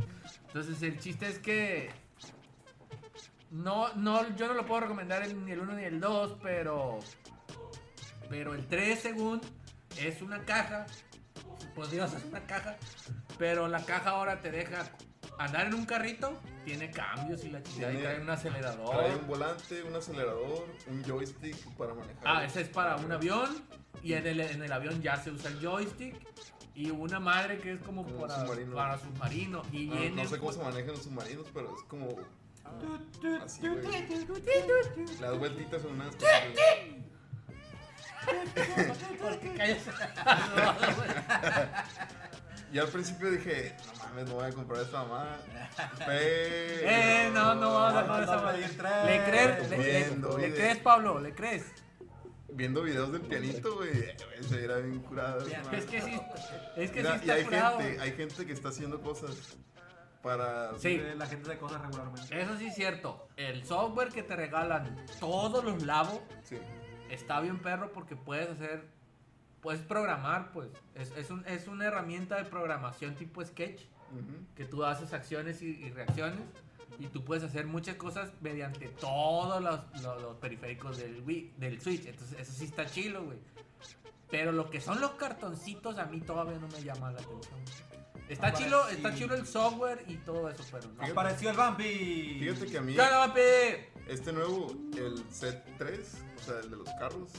[0.48, 1.92] Entonces el chiste es que
[3.52, 6.98] no, no, yo no lo puedo recomendar en ni el 1 ni el 2, pero
[8.28, 9.40] pero el 3 según
[10.00, 10.86] es una caja,
[11.76, 12.78] pues Dios es una caja,
[13.38, 14.90] pero la caja ahora te deja
[15.38, 18.90] andar en un carrito, tiene cambios y la chingada y Tiene- trae un acelerador.
[18.98, 22.24] Trae un volante, un acelerador, un joystick para manejar.
[22.26, 23.64] Ah, ese es para un avión.
[24.04, 26.16] Y en el, en el avión ya se usa el joystick.
[26.76, 28.76] Y una madre que es como un para submarino.
[28.76, 29.62] para submarino.
[29.72, 30.24] Y No, viene.
[30.24, 32.10] no sé cómo se manejan los submarinos, pero es como.
[33.44, 33.62] Así.
[35.22, 36.16] Las vueltitas son unas
[42.72, 45.38] Yo al principio dije, no mames, no voy a comprar esta mamá.
[46.06, 46.90] Pero.
[46.90, 48.78] Eh, no, no vamos a no esa tres.
[49.06, 49.70] ¿Le crees?
[49.70, 51.20] ¿Le, le- crees, Pablo?
[51.20, 51.66] ¿Le crees?
[52.50, 53.90] Viendo videos del pianito, güey.
[53.98, 54.16] eh,
[54.48, 55.46] Se era bien curado.
[55.72, 56.20] Es que sí.
[56.76, 57.80] Es que Mira, sí y hay curado.
[57.80, 59.58] gente, hay gente que está haciendo cosas
[60.22, 60.78] para.
[60.78, 61.02] Sí.
[61.16, 62.42] La gente de cosas regularmente.
[62.42, 63.28] Eso sí es cierto.
[63.38, 66.58] El software que te regalan todos los labos Sí.
[67.10, 68.86] Está bien perro porque puedes hacer,
[69.62, 70.70] puedes programar, pues.
[70.96, 73.82] Es, es, un- es una herramienta de programación tipo sketch
[74.56, 76.40] que tú haces acciones y, y reacciones
[77.00, 81.82] y tú puedes hacer muchas cosas mediante todos los, los- los periféricos del, Wii, del
[81.82, 82.06] Switch.
[82.06, 83.38] Entonces eso sí está chilo, güey.
[84.30, 87.60] Pero lo que son los cartoncitos a mí todavía no me llama la atención.
[88.28, 88.64] Está Aparecí.
[88.64, 91.04] chilo, está chilo el software y todo eso, pero no.
[91.06, 92.38] Apareció el Bambi.
[92.40, 92.94] Fíjate que a mí.
[92.96, 93.42] ¡Ya no, papi!
[94.08, 96.00] Este nuevo, el set 3,
[96.38, 97.32] o sea, el de los carros,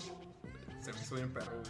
[0.81, 1.63] se me hizo bien perro.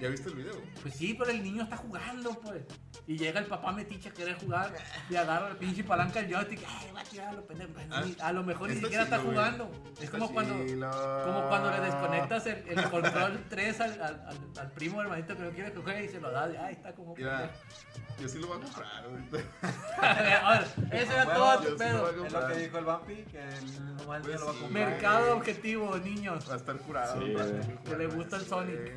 [0.00, 0.54] ¿Ya viste el video?
[0.80, 2.62] Pues sí, pero el niño está jugando, pues.
[3.08, 4.72] Y llega el papá metiche a querer jugar
[5.10, 6.60] y agarra la pinche palanca del joystick.
[6.68, 7.72] Ay, va a tirarlo, pendejo.
[7.72, 9.44] Pues, Ah, ni- a lo mejor ni está siquiera está chilo, güey.
[9.44, 9.70] jugando.
[10.00, 10.54] Es como cuando,
[11.24, 15.42] como cuando le desconectas el, el control 3 al, al, al, al primo hermanito que
[15.42, 16.44] no quiere que juegue y se lo da.
[16.64, 17.16] Ay, está como.
[17.16, 17.50] Mira,
[18.20, 19.42] yo sí lo voy a comprar, güey.
[20.42, 22.06] Ahora, Ese era Bueno, todo tu sí pedo.
[22.06, 24.20] a Es lo que dijo el Bampi, que el Pues lo va a
[24.54, 24.60] sí.
[24.60, 24.70] comprar.
[24.70, 26.48] Mercado objetivo, niños.
[26.48, 27.20] Va a estar curado.
[27.20, 28.92] Sí, a Que le gusta el Sonic.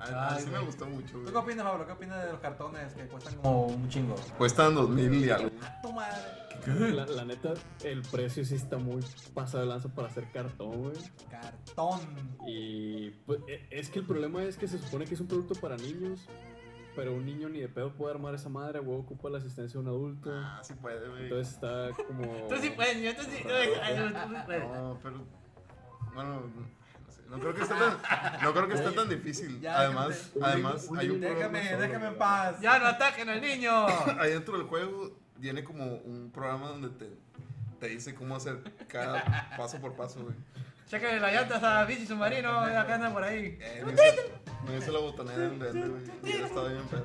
[0.00, 1.32] A, a mí Ay, sí me gustó mucho, ¿Tú güey.
[1.32, 1.86] qué opinas, Pablo?
[1.86, 4.14] ¿Qué opinas de los cartones que cuestan como un chingo?
[4.38, 5.50] Cuestan 2000 y algo.
[5.82, 6.40] Tu madre.
[6.94, 9.02] La, la neta, el precio sí está muy
[9.34, 10.96] pasado de lanza para hacer cartón, güey.
[11.30, 12.00] Cartón.
[12.46, 15.54] Y pues, e- es que el problema es que se supone que es un producto
[15.54, 16.26] para niños,
[16.96, 19.86] pero un niño ni de pedo puede armar esa madre, güey, ocupa la asistencia de
[19.86, 20.30] un adulto.
[20.34, 21.22] Ah, sí puede, güey.
[21.24, 22.22] Entonces está como...
[22.48, 23.42] Tú sí puedes, niño, tú sí.
[23.42, 23.48] Tú.
[24.74, 25.24] No, pero.
[26.14, 26.42] Bueno,
[27.30, 27.98] no creo que esté tan,
[28.42, 29.60] no creo que esté tan difícil.
[29.60, 30.52] Ya, además, déjate.
[30.52, 32.60] además Un hay un Déjame, programa déjame en paz.
[32.60, 33.86] Ya no ataquen al niño.
[34.20, 37.08] Ahí dentro del juego viene como un programa donde te,
[37.78, 40.34] te dice cómo hacer cada paso por paso, güey.
[40.88, 43.56] Chécale las llantas a bici submarino, acá anda por ahí.
[43.60, 44.32] Eh, me hice,
[44.66, 46.02] me hice la botonera del verde, güey.
[46.04, 47.04] Y hubiera estado bien perro.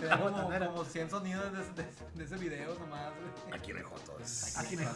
[0.00, 3.10] Te, da como, como 100 sonidos de, de- de ese video nomás,
[3.44, 3.58] güey.
[3.60, 4.56] Aquí en el Jotos.
[4.56, 4.86] Aquí me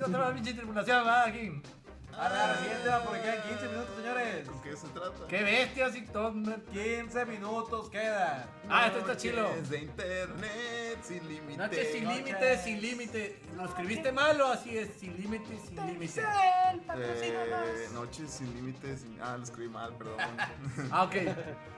[0.00, 1.50] Contra la pinche tripulación, va aquí.
[1.50, 1.77] Ahora, la
[2.18, 4.48] siguiente va porque quedan 15 minutos, señores.
[4.48, 5.26] ¿Con qué se trata?
[5.28, 6.32] Qué bestias y todo.
[6.72, 8.46] 15 minutos quedan.
[8.68, 9.42] Ah, este está chilo.
[9.48, 11.56] Noches de internet sin límite.
[11.56, 12.16] Noche sin Noche.
[12.16, 13.42] límite, sin límite.
[13.56, 14.90] ¿Lo escribiste mal o así es?
[14.98, 16.20] Sin límite, sin límite.
[16.20, 18.96] Eh, noches sin límite.
[18.96, 19.16] Sin...
[19.22, 20.18] Ah, lo escribí mal, perdón.
[20.90, 21.14] Ah, ok.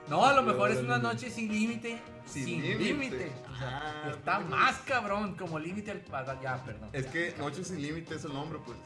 [0.08, 3.30] No, a lo mejor es una noche sin límite, Sin sin límite.
[3.60, 6.02] Ah, está más cabrón como límite al.
[6.12, 6.88] ah, Ya, perdón.
[6.92, 8.78] Es que Noches sin límite es el nombre, pues.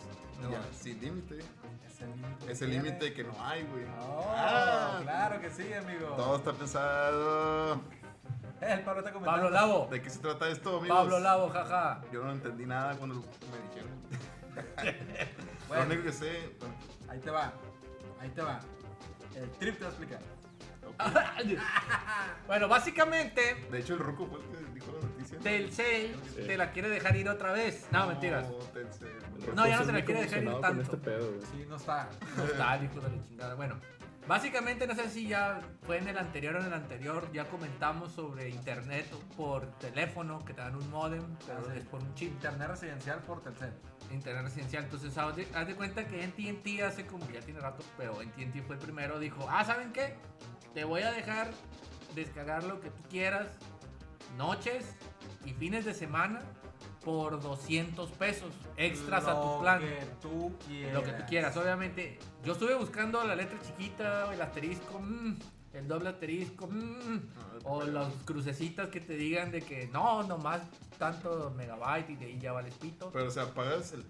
[0.44, 0.50] No.
[0.50, 1.38] Ya, sin límite.
[2.48, 3.14] Es el límite.
[3.14, 3.84] Que no hay, güey.
[4.00, 6.08] Oh, Ah, claro que sí, amigo.
[6.16, 7.80] Todo está pensado.
[8.60, 9.24] El Pablo está comentando.
[9.42, 9.88] Pablo Lavo.
[9.90, 10.96] ¿De qué se trata esto, amigos?
[10.96, 12.00] Pablo Lavo, jaja.
[12.12, 13.94] Yo no entendí nada cuando me dijeron.
[15.66, 15.84] Bueno.
[15.86, 16.50] Lo único que sé.
[16.60, 16.74] bueno,
[17.08, 17.52] Ahí te va.
[18.20, 18.60] Ahí te va.
[19.34, 20.20] El trip te va a explicar.
[22.46, 24.92] bueno, básicamente, De hecho, el Ruco fue el que dijo
[25.42, 27.86] Telcel te la quiere dejar ir otra vez.
[27.90, 28.48] No, mentiras.
[28.48, 29.10] No, Telcel.
[29.54, 30.68] No, ya no se la quiere dejar ir tanto.
[30.68, 31.32] Con este pedo.
[31.52, 32.08] Sí, no está.
[32.36, 33.54] No está, hijo de la chingada.
[33.54, 33.76] Bueno,
[34.26, 38.12] Básicamente, no sé si ya fue en el anterior o en el anterior, ya comentamos
[38.12, 39.06] sobre internet
[39.36, 41.72] por teléfono, que te dan un modem, pero sí.
[41.76, 42.32] es por un chip.
[42.32, 43.74] Internet residencial por Telcel.
[44.10, 44.84] Internet residencial.
[44.84, 48.66] Entonces, haz de, haz de cuenta que NTT hace como ya tiene rato, pero NTT
[48.66, 49.18] fue el primero.
[49.18, 50.14] Dijo: Ah, ¿saben qué?
[50.72, 51.50] Te voy a dejar
[52.14, 53.48] descargar lo que tú quieras,
[54.38, 54.86] noches
[55.44, 56.40] y fines de semana,
[57.04, 59.80] por 200 pesos extras a tu Lo plan.
[59.80, 60.94] que tú quieras.
[60.94, 62.18] Lo que tú quieras, obviamente.
[62.44, 65.36] Yo estuve buscando la letra chiquita, el asterisco, mm,
[65.74, 67.20] el doble asterisco, mm,
[67.64, 70.62] o las crucecitas que te digan de que no, nomás
[70.98, 73.10] tanto megabyte y de ahí ya vales pito.
[73.12, 74.04] Pero, o sea, pagas el.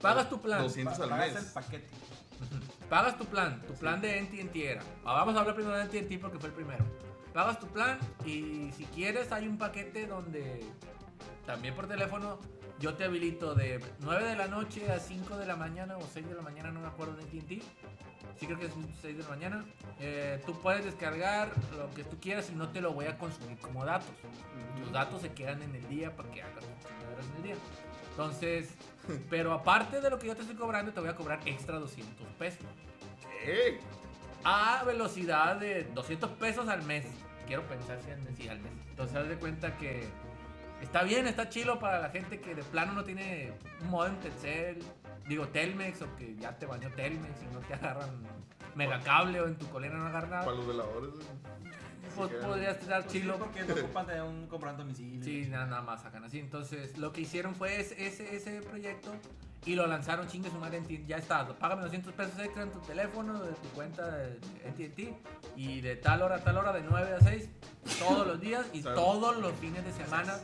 [0.00, 0.62] Pagas tu plan.
[0.62, 1.46] 200 al Pagas mes.
[1.46, 1.88] el paquete.
[2.90, 4.82] Pagas tu plan, tu plan de NTT era.
[5.04, 6.84] Ah, Vamos a hablar primero de NTT porque fue el primero.
[7.34, 10.64] Pagas tu plan y si quieres hay un paquete donde
[11.44, 12.38] también por teléfono
[12.78, 16.28] yo te habilito de 9 de la noche a 5 de la mañana o 6
[16.28, 17.60] de la mañana, no me acuerdo de NTT.
[18.38, 18.72] Sí creo que es
[19.02, 19.64] 6 de la mañana.
[19.98, 23.58] Eh, tú puedes descargar lo que tú quieras y no te lo voy a consumir
[23.58, 24.14] como datos.
[24.80, 27.56] Tus datos se quedan en el día para que hagas chingaderas en el día.
[28.10, 28.74] Entonces,
[29.28, 32.28] pero aparte de lo que yo te estoy cobrando, te voy a cobrar extra 200
[32.38, 32.60] pesos
[33.44, 33.80] ¿Qué?
[34.44, 37.06] A velocidad de 200 pesos al mes.
[37.46, 38.72] Quiero pensar si al mes, sí, al mes.
[38.90, 40.08] Entonces, haz de cuenta que
[40.80, 44.78] está bien, está chilo para la gente que de plano no tiene un modem Telcel,
[45.28, 48.10] digo Telmex, o que ya te bañó Telmex y no te agarran
[48.74, 50.44] megacable o en tu colera no agarran nada.
[50.44, 51.14] Para los veladores.
[52.16, 53.38] Pues podrías estar Pues sí, chilo.
[53.38, 55.22] porque te ocupan de un comprando domicilio.
[55.24, 56.38] Sí, nada, nada más sacan así.
[56.38, 59.12] Entonces, lo que hicieron fue ese, ese, proyecto
[59.66, 62.70] y lo lanzaron chingue su madre en ti- Ya está, págame 200 pesos extra en
[62.70, 65.14] tu teléfono, de tu cuenta de NTT
[65.56, 67.48] y de tal hora a tal hora, de 9 a 6,
[67.98, 70.34] todos los días y todos los fines de semana,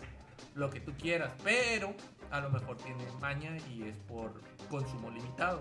[0.55, 1.33] lo que tú quieras.
[1.45, 1.95] Pero
[2.31, 4.33] a lo mejor tiene maña y es por
[4.71, 5.61] consumo limitado.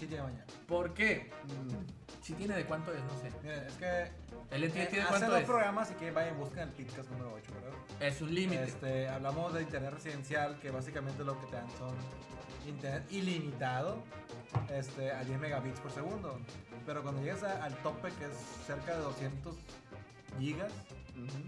[0.00, 0.44] ¿Qué tiene mañana?
[0.66, 1.30] ¿Por qué?
[1.44, 3.30] Mm, Si tiene de cuánto es, no sé.
[3.42, 4.10] Miren, es que
[4.50, 5.46] El eh, de hace cuánto dos es.
[5.46, 7.72] programas y que vayan busquen el podcast número 8, ¿verdad?
[8.00, 8.64] Es un límite.
[8.64, 11.94] Este, hablamos de internet residencial, que básicamente lo que te dan son
[12.66, 14.02] internet ilimitado
[14.70, 16.38] este, a 10 megabits por segundo.
[16.86, 18.32] Pero cuando llegas a- al tope, que es
[18.66, 19.56] cerca de 200
[20.38, 20.72] gigas,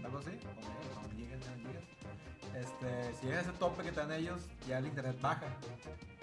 [0.03, 1.83] algo así, o menos, no, gigas, gigas.
[2.55, 5.47] Este, si llegas a ese tope que te dan ellos, ya el internet baja.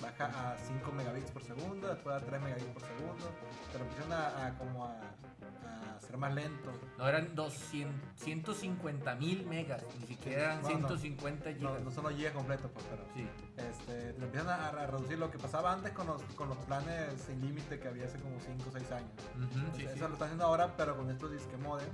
[0.01, 3.31] Baja a 5 megabits por segundo, después a 3 megabits por segundo.
[3.73, 6.71] Pero empiezan a, a como a, a ser más lento.
[6.99, 10.89] No, eran 200, 150 mil megas, ni siquiera eran No, no.
[10.89, 11.81] 150 No, gigas.
[11.83, 13.03] no son los gigas completos, pues, pero...
[13.15, 13.29] Sí.
[13.57, 17.21] Este, te empiezan a, a reducir lo que pasaba antes con los, con los planes
[17.27, 19.11] sin límite que había hace como 5 o 6 años.
[19.37, 19.99] O sí, sea, sí.
[19.99, 21.89] Eso lo están haciendo ahora, pero con estos disque modem.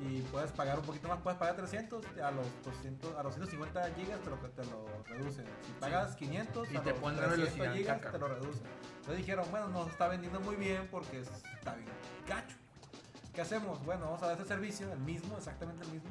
[0.00, 3.90] Y puedes pagar un poquito más, puedes pagar 300, a los 200, a los 150
[3.94, 5.44] gigas te lo, te lo reducen.
[5.64, 8.12] Si pagas 500, Y a te los ponen la 300 velocidad gigas caca.
[8.12, 8.66] te lo reducen.
[8.96, 11.88] Entonces dijeron, bueno, nos está vendiendo muy bien porque está bien
[12.28, 12.56] gacho.
[13.34, 13.84] ¿Qué hacemos?
[13.84, 16.08] Bueno, vamos a dar este servicio, el mismo, exactamente el mismo,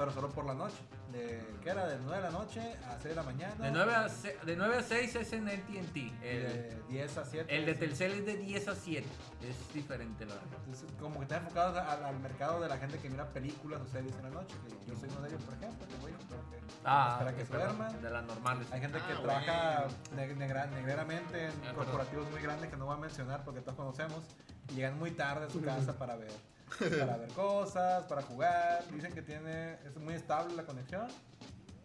[0.00, 0.76] pero solo por la noche.
[1.12, 1.86] De, ¿Qué era?
[1.86, 3.54] De 9 de la noche a 6 de la mañana.
[3.56, 6.12] De 9, a, se- de 9 a 6 es en AT&T.
[6.22, 7.54] El, de 10 a 7.
[7.54, 7.74] el de.
[7.74, 9.06] Telcel es de 10 a 7.
[9.42, 10.48] Es diferente, la verdad.
[10.64, 13.86] Entonces, como que están enfocados al, al mercado de la gente que mira películas o
[13.92, 14.54] series en la noche.
[14.66, 17.44] que yo soy uno de ellos, por ejemplo, tengo hijos, tengo que Ah, esperar que
[17.44, 18.02] se duerman.
[18.02, 18.66] De las normales.
[18.72, 19.84] Hay gente que Ah, trabaja
[20.16, 21.74] neg- negra- negreramente en Ah, perdón.
[21.84, 24.24] corporativos muy grandes que no voy a mencionar porque todos conocemos
[24.70, 25.60] y llegan muy tarde a su
[25.92, 26.30] casa para ver
[26.78, 28.84] para ver cosas, para jugar.
[28.92, 31.06] Dicen que tiene es muy estable la conexión.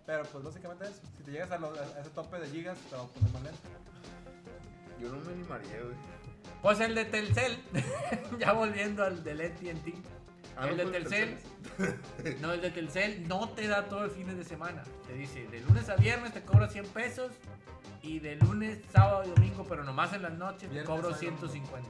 [0.06, 1.02] Pero pues básicamente eso.
[1.18, 3.44] Si te llegas a, los- a ese tope de gigas, te va a poner más
[3.44, 3.60] lento.
[5.02, 5.96] Yo no me animaría, güey.
[6.62, 7.60] Pues el de Telcel,
[8.40, 9.94] ya volviendo al del AT&T.
[10.58, 11.38] Ah, el ¿no de el Telcel,
[12.40, 14.84] no, el de Telcel no te da todo el fin de semana.
[15.06, 17.32] Te dice, de lunes a viernes te cobro 100 pesos
[18.02, 21.26] y de lunes, sábado y domingo, pero nomás en las noches te cobro sábado y
[21.26, 21.48] domingo.
[21.50, 21.90] 150.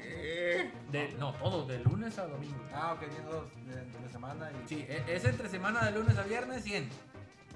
[0.00, 0.70] ¿Qué?
[0.92, 2.62] De, no, todo, de lunes a domingo.
[2.74, 6.16] Ah, ok, tienes dos de, de semana y Sí, e- es entre semana de lunes
[6.18, 6.88] a viernes 100.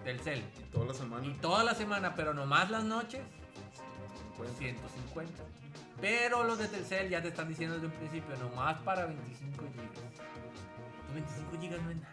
[0.04, 0.38] Telcel.
[0.58, 1.26] Y toda la semana.
[1.26, 3.20] Y toda la semana, pero nomás las noches,
[4.36, 5.42] Pues, 150.
[6.00, 10.20] Pero los de Telcel ya te están diciendo desde un principio, nomás para 25 gigas.
[11.06, 12.12] Los 25 gigas no es nada.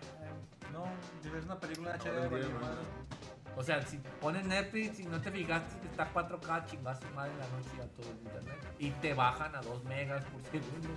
[0.72, 0.86] No,
[1.22, 2.30] si ves una película HD,
[3.56, 7.32] O sea, si pones Netflix y no te fijaste que está 4K, chingas su madre
[7.32, 8.76] en la noche a todo el internet.
[8.80, 10.90] Y te bajan a 2 megas por segundo,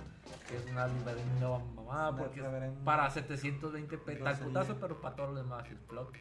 [0.47, 2.45] que es una reverenda mamada, porque es
[2.83, 6.19] para 720p tal putazo, pero para todos los demás explota.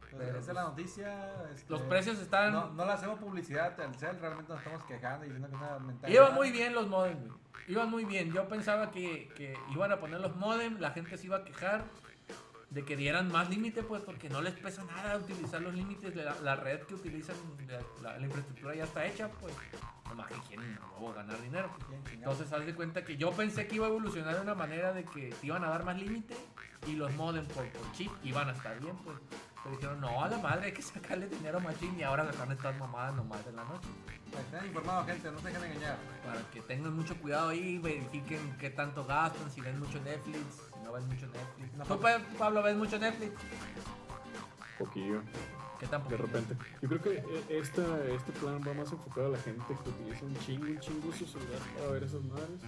[0.00, 1.32] Pues Pero, esa es la noticia.
[1.52, 2.52] este, Los precios están...
[2.52, 5.60] No, no le hacemos publicidad a Telcel, realmente nos estamos quejando y diciendo que es
[5.60, 6.22] una mentalidad.
[6.22, 7.34] Iban muy bien los modems.
[7.68, 8.32] Iban muy bien.
[8.32, 11.84] Yo pensaba que, que iban a poner los modems, la gente se iba a quejar.
[12.70, 16.34] De que dieran más límite, pues porque no les pesa nada utilizar los límites la,
[16.42, 17.36] la red que utilizan,
[17.68, 19.54] la, la- la infraestructura ya está hecha, pues
[20.08, 21.70] nomás que quieren a ganar dinero.
[21.78, 22.12] Chingado.
[22.12, 25.04] Entonces, haz de cuenta que yo pensé que iba a evolucionar de una manera de
[25.04, 26.36] que te iban a dar más límite
[26.86, 29.16] y los modem por, por chip iban a estar bien, pues.
[29.62, 32.52] Pero dijeron, no, a la madre, hay que sacarle dinero a Machine y ahora sacan
[32.52, 33.88] estas mamadas nomás de la noche.
[34.30, 35.96] Que estén informados, gente, no se dejen engañar.
[36.24, 40.84] Para que tengan mucho cuidado ahí, verifiquen qué tanto gastan, si ven mucho Netflix, si
[40.84, 41.74] no ven mucho Netflix.
[41.76, 43.32] No, ¿Tú, Pa- Pablo, ves mucho Netflix?
[44.78, 45.22] Poquillo,
[45.80, 46.22] ¿Qué tan de poquito?
[46.26, 46.56] repente.
[46.82, 50.24] Yo creo que eh, esta, este plan va más enfocado a la gente que utiliza
[50.24, 52.60] un chingo, un chingo su celular para ver esas madres.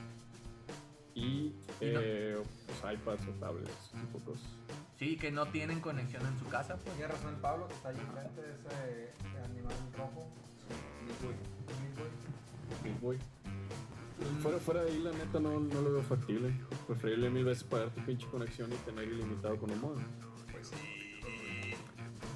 [1.14, 4.46] Y, Y no- eh, pues iPads o tablets, tipo cosas.
[4.98, 6.96] Sí, que no tienen conexión en su casa, pues.
[6.96, 10.28] Tiene razón el Pablo, que está ahí enfrente de ese animal rojo.
[11.04, 11.34] Milboy.
[12.84, 13.18] Big Boy.
[14.42, 16.52] Fuera, fuera de ahí, la neta, no, no lo veo factible.
[16.86, 20.04] Preferible mil veces pagar tu pinche conexión y tener ilimitado con un modem.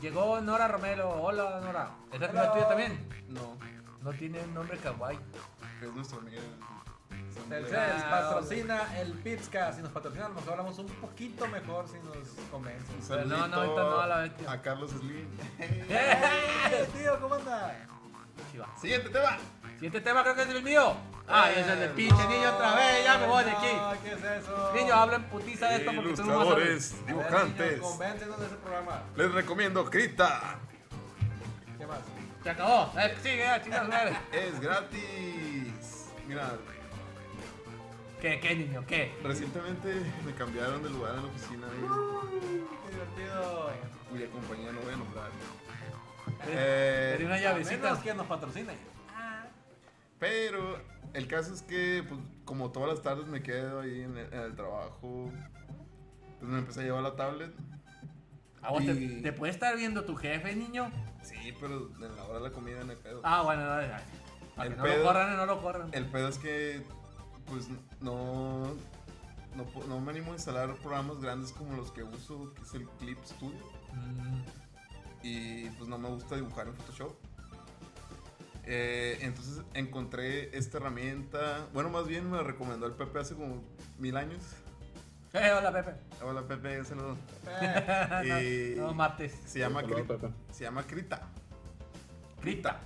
[0.00, 1.10] Llegó Nora Romero.
[1.10, 1.90] Hola, Nora.
[2.12, 3.08] ¿Esa es la tuya también?
[3.28, 3.56] No,
[4.02, 5.18] No tiene nombre kawaii.
[5.80, 6.40] es nuestro amigo.
[7.34, 9.72] Son de- Telcel patrocina el Pizca.
[9.72, 12.16] Si nos patrocinan, mejor hablamos un poquito mejor si nos
[12.50, 13.28] convencen.
[13.28, 14.50] No, no, ahorita no, a la vez, tío.
[14.50, 15.28] A Carlos Slim.
[15.58, 17.20] ¡Eh, tío!
[17.20, 17.86] ¿Cómo anda?
[18.80, 19.38] Siguiente tema.
[19.74, 20.94] Siguiente tema creo que es el mío.
[21.28, 23.04] Ah, y es el del pinche niño otra vez.
[23.04, 23.66] Ya me voy de aquí.
[23.76, 24.72] No, ¿qué es eso?
[24.74, 26.66] Niño, habla en putiza de esto porque tú no vas a ver.
[26.68, 27.72] Ilustradores, A ver, dibujantes.
[27.72, 29.02] niño, Convéncenos de ese programa.
[29.16, 30.58] Les recomiendo Krita.
[31.78, 31.98] ¿Qué más?
[32.42, 32.92] Se acabó.
[32.98, 34.16] Eh, sigue, ya, chingas madre.
[34.32, 36.10] Es gratis.
[36.26, 36.52] Mira,
[38.20, 38.84] ¿Qué, qué, niño?
[38.86, 39.12] ¿Qué?
[39.24, 39.92] recientemente
[40.24, 43.70] me cambiaron de lugar en la oficina Qué divertido.
[44.10, 45.30] cuya compañía no voy a nombrar.
[46.44, 47.82] Tenía Eh, una A llavecita.
[47.82, 48.74] menos que nos patrocine.
[50.18, 50.78] pero
[51.14, 54.40] el caso es que, pues, como todas las tardes me quedo ahí en el, en
[54.40, 55.30] el trabajo,
[56.38, 57.52] pues me empecé a llevar la tablet.
[58.62, 60.90] ¿A vos te, Y- te puede estar viendo tu jefe, niño?
[61.22, 63.20] Sí, pero en la hora de la comida no hay pedo.
[63.24, 63.82] Ah, bueno, no.
[64.54, 65.88] Para El no lo pedo- corran, no lo corran.
[65.92, 66.82] El pedo es que,
[67.46, 67.68] pues,
[68.00, 68.74] no,
[69.56, 72.86] no, no me animo a instalar programas grandes como los que uso, que es el
[73.00, 73.58] Clip Studio.
[73.92, 74.42] Mm,
[75.22, 77.14] Y pues no me gusta dibujar en Photoshop.
[78.64, 81.66] Eh, entonces encontré esta herramienta.
[81.72, 83.62] Bueno, más bien me la recomendó el Pepe hace como
[83.98, 84.42] mil años.
[85.32, 85.92] Eh, hola, Pepe.
[86.22, 87.16] Hola Pepe, un saludo.
[87.60, 89.34] Eh, Y No mates.
[89.46, 90.28] se llama, Saludos, Cri- Pepe.
[90.52, 91.22] se llama Krita.
[92.42, 92.80] Grita.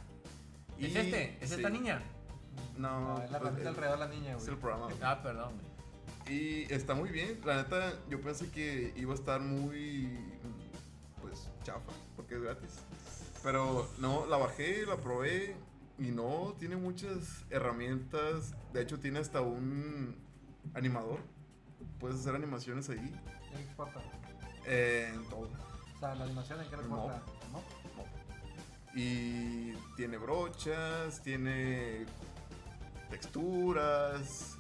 [0.78, 1.38] ¿Es Y- este?
[1.40, 1.56] ¿Es sí.
[1.56, 2.02] esta niña?
[2.78, 4.50] No, No, es la pues, herramienta es- alrededor de la niña, es güey.
[4.50, 4.88] el programa.
[5.02, 5.52] Ah, perdón.
[5.54, 5.76] güey.
[6.38, 7.40] Y está muy bien.
[7.44, 10.08] La neta, yo pensé que iba a estar muy.
[11.20, 12.70] Pues chafa, porque es gratis.
[13.42, 15.56] Pero no, la bajé, la probé.
[15.98, 18.54] Y no, tiene muchas herramientas.
[18.72, 20.16] De hecho, tiene hasta un
[20.74, 21.20] animador.
[22.00, 22.98] Puedes hacer animaciones ahí.
[23.50, 24.00] ¿Qué le importa?
[24.66, 25.48] eh, en todo.
[25.96, 27.06] O sea, la animación en qué le No.
[27.06, 27.62] ¿No?
[28.94, 32.04] Y tiene brochas, tiene
[33.10, 34.56] texturas.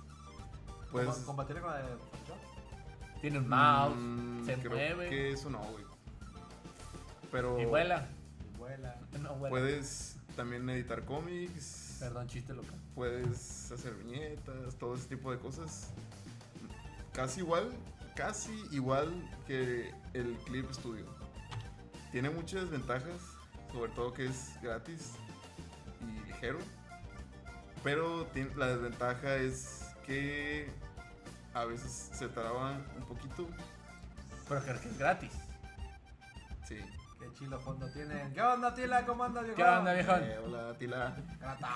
[0.92, 1.06] Pues.
[1.08, 3.20] ¿Com- ¿Compatible con la de Photoshop?
[3.20, 5.84] Tiene un mouse, mm, se creo mueve que eso no, güey.
[7.30, 7.60] Pero.
[7.60, 8.06] y vuela.
[8.54, 8.96] Y vuela.
[9.20, 9.50] No vuela.
[9.50, 11.96] Puedes también editar cómics.
[11.98, 12.78] Perdón, chiste local.
[12.94, 15.90] Puedes hacer viñetas, todo ese tipo de cosas.
[17.12, 17.72] Casi igual,
[18.14, 19.10] casi igual
[19.46, 21.06] que el Clip Studio.
[22.12, 23.20] Tiene muchas ventajas,
[23.72, 25.12] sobre todo que es gratis
[26.02, 26.58] y ligero.
[27.82, 30.68] Pero la desventaja es que
[31.54, 33.48] a veces se traba un poquito.
[34.48, 35.32] Pero creo que es gratis.
[36.68, 36.76] Sí.
[37.26, 38.32] Qué chilo fondo tienen.
[38.32, 39.04] ¿Qué onda, Tila?
[39.04, 39.56] ¿Cómo andas, viejo?
[39.56, 40.22] ¿Qué onda, viejón?
[40.22, 41.16] Eh, hola, Tila.
[41.40, 41.68] Grata.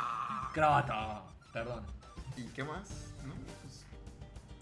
[0.52, 1.22] Crota.
[1.52, 1.82] Perdón.
[2.36, 2.88] ¿Y qué más?
[3.26, 3.84] No, pues,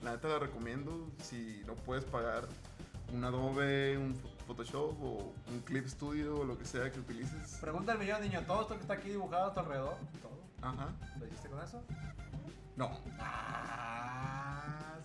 [0.03, 2.45] la neta la recomiendo si no puedes pagar
[3.13, 7.59] un Adobe, un Photoshop o un Clip Studio o lo que sea que utilices.
[7.61, 8.43] Pregunta el millón, niño.
[8.47, 9.97] ¿Todo esto que está aquí dibujado a tu alrededor?
[10.23, 10.41] ¿Todo?
[10.63, 10.89] Ajá.
[11.19, 11.83] ¿Lo hiciste con eso?
[12.77, 12.99] No.
[13.21, 14.38] Ah,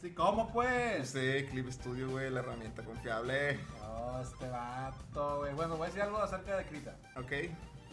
[0.04, 1.10] sí, ¿cómo pues?
[1.10, 3.60] Usé Clip Studio, güey, la herramienta confiable.
[3.82, 5.54] No, este vato, güey.
[5.56, 6.96] Bueno, voy a decir algo acerca de Krita.
[7.16, 7.32] Ok.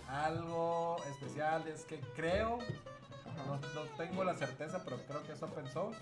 [0.08, 2.58] Algo especial es que creo,
[3.46, 6.00] no, no tengo la certeza, pero creo que es open source,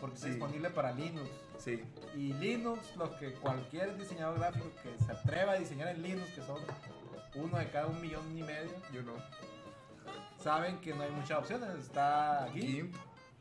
[0.00, 0.30] porque Sí.
[0.30, 1.28] disponible para Linux.
[1.58, 1.82] Sí.
[2.16, 6.42] Y Linux, lo que cualquier diseñador gráfico que se atreva a diseñar en Linux, que
[6.42, 6.58] son
[7.34, 9.12] uno de cada un millón y medio, Yo no.
[10.42, 11.68] saben que no hay muchas opciones.
[11.78, 12.94] Está GIMP.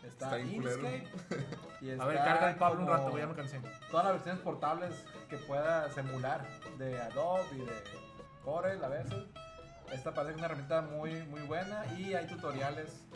[0.04, 0.40] Está, está.
[0.40, 1.08] Inkscape.
[1.82, 3.60] y A ver, está carga el Pablo un rato, ya me cansé.
[3.90, 6.46] Todas las versiones portables que pueda emular
[6.78, 7.74] de Adobe y de
[8.44, 9.26] Corel a veces.
[9.92, 13.08] Esta parece una herramienta muy, muy buena y hay tutoriales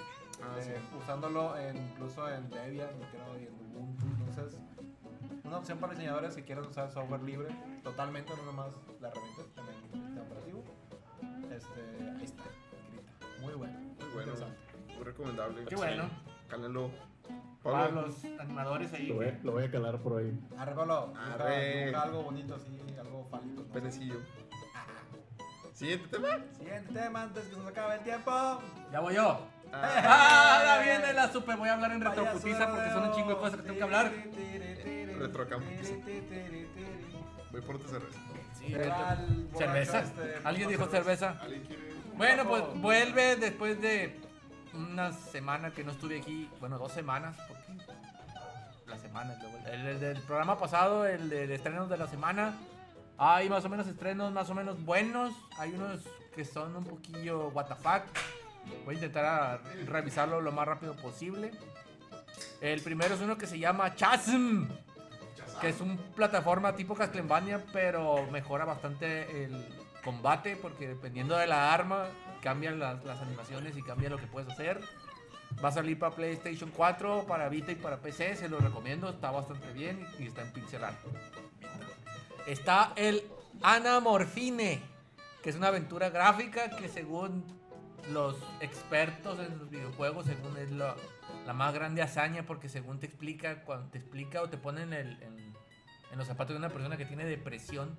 [0.43, 0.71] Ah, de- sí.
[1.01, 4.05] usándolo en- incluso en Debian y creo y en Ubuntu.
[4.29, 4.59] Entonces,
[5.45, 7.47] una opción para diseñadores que quieran usar software libre
[7.83, 10.63] totalmente, no nomás la herramienta, también el sistema operativo.
[11.49, 13.39] Este, ahí está, escrita.
[13.41, 13.79] Muy bueno.
[13.79, 14.33] Muy bueno.
[14.33, 14.93] Interesante.
[14.95, 15.65] Muy recomendable.
[15.65, 16.09] Qué bueno.
[16.49, 16.91] Cálenlo.
[17.63, 18.01] Para Pablo.
[18.03, 19.07] los animadores ahí.
[19.07, 20.39] Lo voy, a- lo voy a calar por ahí.
[20.57, 21.85] Arre, Pablo, dibuja, Arre.
[21.85, 23.61] dibuja algo bonito así, algo fálico.
[23.63, 23.73] ¿no?
[23.73, 24.15] Penecillo.
[25.73, 26.39] Siguiente tema.
[26.57, 28.61] Siguiente tema antes que se nos acabe el tiempo.
[28.91, 29.39] Ya voy yo.
[29.73, 31.57] Ah, Ah, ahora viene la super.
[31.57, 34.11] Voy a hablar en retroputiza porque son un chingo de cosas que tengo que hablar.
[35.19, 35.65] Retrocampo.
[37.51, 38.19] voy por tu cerveza.
[38.59, 39.99] Sí, borracho cerveza.
[40.01, 41.37] este, ¿Alguien dijo cerveza?
[41.41, 41.83] ¿Alguien quiere?
[42.15, 44.19] Bueno, pues vuelve después de
[44.75, 46.49] una semana que no estuve aquí.
[46.59, 47.35] Bueno, dos semanas.
[47.47, 47.63] porque
[48.87, 49.35] La semana.
[49.71, 52.53] El, el del programa pasado, el de estrenos de la semana.
[53.17, 55.33] Hay más o menos estrenos más o menos buenos.
[55.57, 56.01] Hay unos
[56.35, 58.03] que son un poquillo what the fuck.
[58.83, 61.51] Voy a intentar revisarlo lo más rápido posible.
[62.61, 64.67] El primero es uno que se llama Chasm.
[65.61, 69.65] Que es un plataforma tipo Castlevania, pero mejora bastante el
[70.03, 72.07] combate porque dependiendo de la arma
[72.45, 74.79] cambian las, las animaciones y cambia lo que puedes hacer.
[75.63, 79.31] Va a salir para PlayStation 4, para Vita y para PC, se lo recomiendo, está
[79.31, 80.99] bastante bien y está en pixel art.
[82.45, 83.23] Está el
[83.63, 84.79] Anamorfine,
[85.41, 87.43] que es una aventura gráfica que según
[88.11, 90.95] los expertos en los videojuegos, según es la,
[91.47, 95.55] la más grande hazaña, porque según te explica, cuando te explica o te pone en,
[96.15, 97.97] los zapatos de una persona que tiene depresión.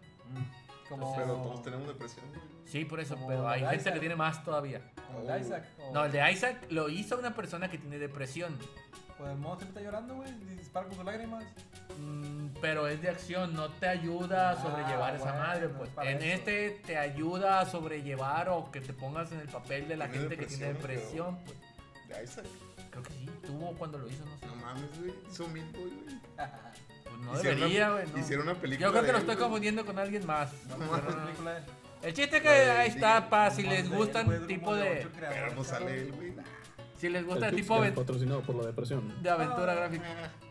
[0.88, 2.24] Como, Pero todos tenemos depresión.
[2.64, 4.80] Sí, por eso, Como pero hay gente que tiene más todavía.
[5.06, 5.64] como el de Isaac.
[5.80, 8.56] O, No, el de Isaac lo hizo una persona que tiene depresión.
[9.18, 10.30] Pues el modo siempre está llorando, güey.
[10.56, 11.44] Dispara con sus lágrimas.
[11.98, 15.68] Mm, pero es de acción, no te ayuda a Ah, sobrellevar esa bueno, madre.
[15.70, 16.26] Pues en eso.
[16.26, 20.36] este te ayuda a sobrellevar o que te pongas en el papel de la gente
[20.36, 21.38] que tiene depresión.
[21.46, 21.56] Pues,
[22.18, 22.44] De Isaac.
[22.90, 24.46] creo que sí, tuvo cuando lo hizo, no sé.
[24.46, 25.14] No mames, güey.
[25.30, 26.20] Hizo Boy, güey.
[27.16, 28.12] Pues no Hicieron debería, una- güey.
[28.12, 28.18] no.
[28.18, 28.86] Hicieron una película.
[28.86, 30.50] Yo creo que lo él, estoy confundiendo con alguien más.
[30.68, 31.60] No, No, no, película.
[32.02, 35.64] El chiste que ahí está para si les gustan tipo de ocho creadores, Pero no
[35.64, 35.98] sale cabrón.
[36.00, 36.34] él, güey.
[36.98, 39.22] si les gusta El el tipo de, patrocinado por la depresión.
[39.22, 40.04] de aventura gráfica.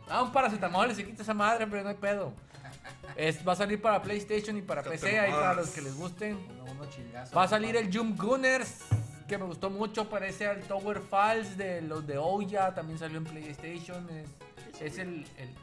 [0.10, 2.34] Ah, un paracetamol, se quita esa madre, pero no hay pedo.
[3.16, 6.38] Es, va a salir para PlayStation y para PC, ahí para los que les gusten.
[7.36, 8.80] Va a salir el Jump Gunners,
[9.28, 13.24] que me gustó mucho, parece al Tower Falls de los de Ouya, también salió en
[13.24, 14.08] PlayStation.
[14.10, 15.56] Es, es el, el-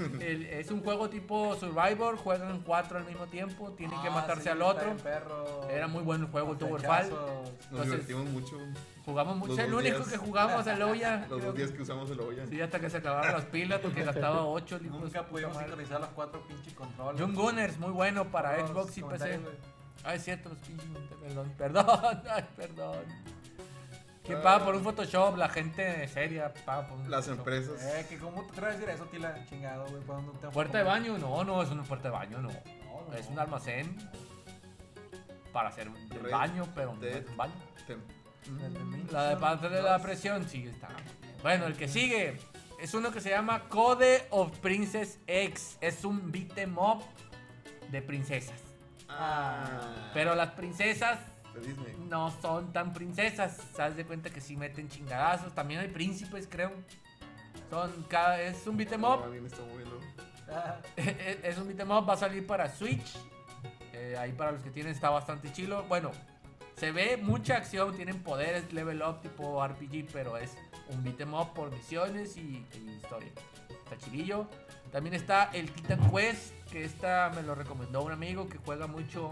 [0.00, 4.44] el- es un juego tipo Survivor, juegan cuatro al mismo tiempo, tienen que Ah, matarse
[4.44, 4.96] sí, al otro.
[4.98, 5.68] perro.
[5.70, 7.10] Era muy bueno el juego, el Tower Fall.
[7.10, 8.56] Nos Entonces- divertimos mucho
[9.04, 10.08] Jugamos mucho, Los el dos único días.
[10.10, 11.26] que jugamos al Ouya.
[11.30, 12.46] los dos días que usamos el olla.
[12.46, 16.46] Sí, hasta que se acabaron las pilas porque gastaba 8 Nunca pudimos sincronizar los cuatro
[16.46, 17.18] pinches controles.
[17.18, 19.38] Jump Gunners, muy bueno para Los Xbox y PC.
[19.38, 19.54] güey.
[20.04, 20.86] Ah, es cierto, los pinches.
[21.22, 21.86] Perdón, perdón,
[22.30, 22.96] ay, perdón.
[24.28, 25.36] ¿Quién paga por un Photoshop?
[25.36, 27.48] La gente seria paga por un Las Photoshop.
[27.48, 27.82] empresas.
[27.82, 30.02] Eh, que cómo te atreves a decir eso, Tila, chingado, güey.
[30.02, 31.18] ¿Para dónde te ¿Puerta de baño?
[31.18, 32.48] No, no, es una puerta de baño, no.
[32.50, 33.14] No, no.
[33.16, 33.96] Es un almacén
[35.52, 35.96] para hacer un
[36.30, 37.54] baño, pero no es un baño.
[38.48, 40.88] Minchon La de parte de la presión, sí, está.
[41.42, 42.38] Bueno, el que sigue
[42.80, 45.78] es uno que se llama Code of Princess X.
[45.80, 47.02] Es un beat 'em up
[47.90, 48.60] de princesas.
[49.08, 50.10] Ah.
[50.14, 51.18] Pero las princesas
[51.60, 51.96] De Disney.
[52.08, 53.58] no son tan princesas.
[53.74, 55.54] Sabes de cuenta que sí meten chingadazos.
[55.54, 56.72] También hay príncipes, creo.
[57.70, 59.24] Son cada, es un beat 'em No, up.
[59.24, 60.00] alguien está moviendo.
[60.50, 63.16] Ah, es es un beat 'em up, va a salir para Switch.
[63.92, 65.82] Eh, ahí para los que tienen está bastante chilo.
[65.88, 66.10] Bueno,
[66.76, 70.56] se ve mucha acción, tienen poderes, level up tipo RPG, pero es
[70.90, 73.30] un beat 'em up por misiones y, y historia.
[73.84, 74.46] Está chilillo.
[74.92, 79.30] También está el Titan Quest, que esta me lo recomendó un amigo que juega mucho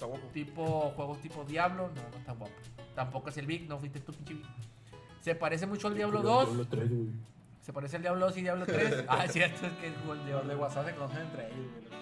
[0.00, 0.28] Está guapo.
[0.32, 1.90] tipo juegos tipo Diablo.
[1.94, 2.54] No, no está guapo.
[2.94, 4.46] Tampoco es el Big, no fuiste tú, pinche Big.
[5.20, 6.46] Se parece mucho al Diablo 2.
[6.46, 7.08] Diablo 3, güey.
[7.60, 9.04] Se parece al Diablo 2 y Diablo 3.
[9.08, 12.00] ah, cierto, es que el Diablo de WhatsApp se conocen entre ellos, güey.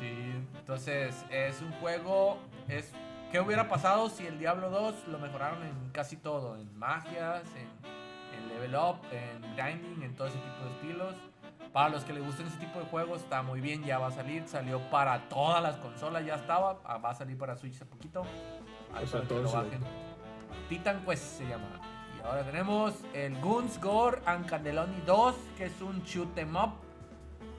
[0.00, 2.38] Sí, entonces es un juego.
[2.66, 2.92] Es,
[3.30, 6.56] ¿Qué hubiera pasado si el Diablo 2 lo mejoraron en casi todo?
[6.56, 11.14] En magias, en, en level up, en grinding, en todo ese tipo de estilos.
[11.72, 14.12] Para los que les gusten ese tipo de juegos, está muy bien, ya va a
[14.12, 14.46] salir.
[14.46, 16.78] Salió para todas las consolas, ya estaba.
[16.84, 18.22] ah, Va a salir para Switch hace poquito.
[18.94, 19.80] Ahí sea, para que lo bajen.
[20.68, 21.66] Titan Quest se llama.
[22.16, 26.74] Y ahora tenemos el Guns Gore and Candeloni 2, que es un shoot 'em up.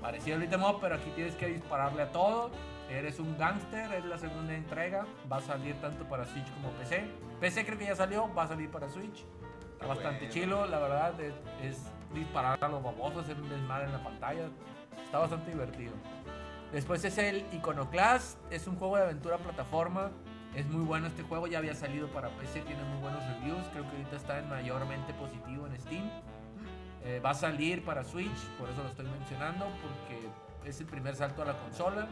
[0.01, 2.51] Parecido al beat 'em up, pero aquí tienes que dispararle a todo.
[2.89, 5.06] Eres un gangster, es la segunda entrega.
[5.30, 7.03] Va a salir tanto para Switch como PC.
[7.41, 9.26] PC creo que ya salió, va a salir para Switch.
[9.74, 10.34] Está bastante bueno.
[10.34, 11.20] chilo, la verdad.
[11.20, 11.34] Es,
[11.64, 14.47] es disparar a los babosos, hacer un desmadre en la pantalla.
[15.03, 15.93] Está bastante divertido.
[16.72, 20.12] Después es el Iconoclast, es un juego de aventura plataforma.
[20.56, 23.66] Es muy bueno este juego, ya había salido para PC, tiene muy buenos reviews.
[23.72, 26.10] Creo que ahorita está en mayormente positivo en Steam.
[27.03, 30.28] Eh, va a salir para Switch, por eso lo estoy mencionando, porque
[30.68, 32.08] es el primer salto a la consola.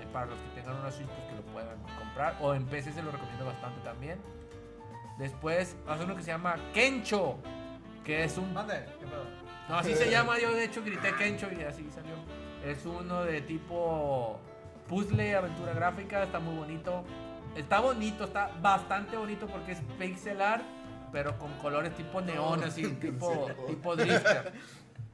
[0.00, 2.36] Eh, para los que tengan una Switch, pues que lo puedan comprar.
[2.40, 4.20] O en PC se lo recomiendo bastante también.
[5.18, 7.38] Después, ser uno que se llama Kencho,
[8.08, 9.24] que es un Mande, ¿qué pedo?
[9.68, 12.14] no, así se llama, yo de hecho grité Kencho y así salió.
[12.64, 14.40] Es uno de tipo
[14.88, 17.04] puzzle, aventura gráfica, está muy bonito.
[17.54, 20.64] Está bonito, está bastante bonito porque es pixel art,
[21.12, 24.54] pero con colores tipo neón, así, tipo, tipo drifter.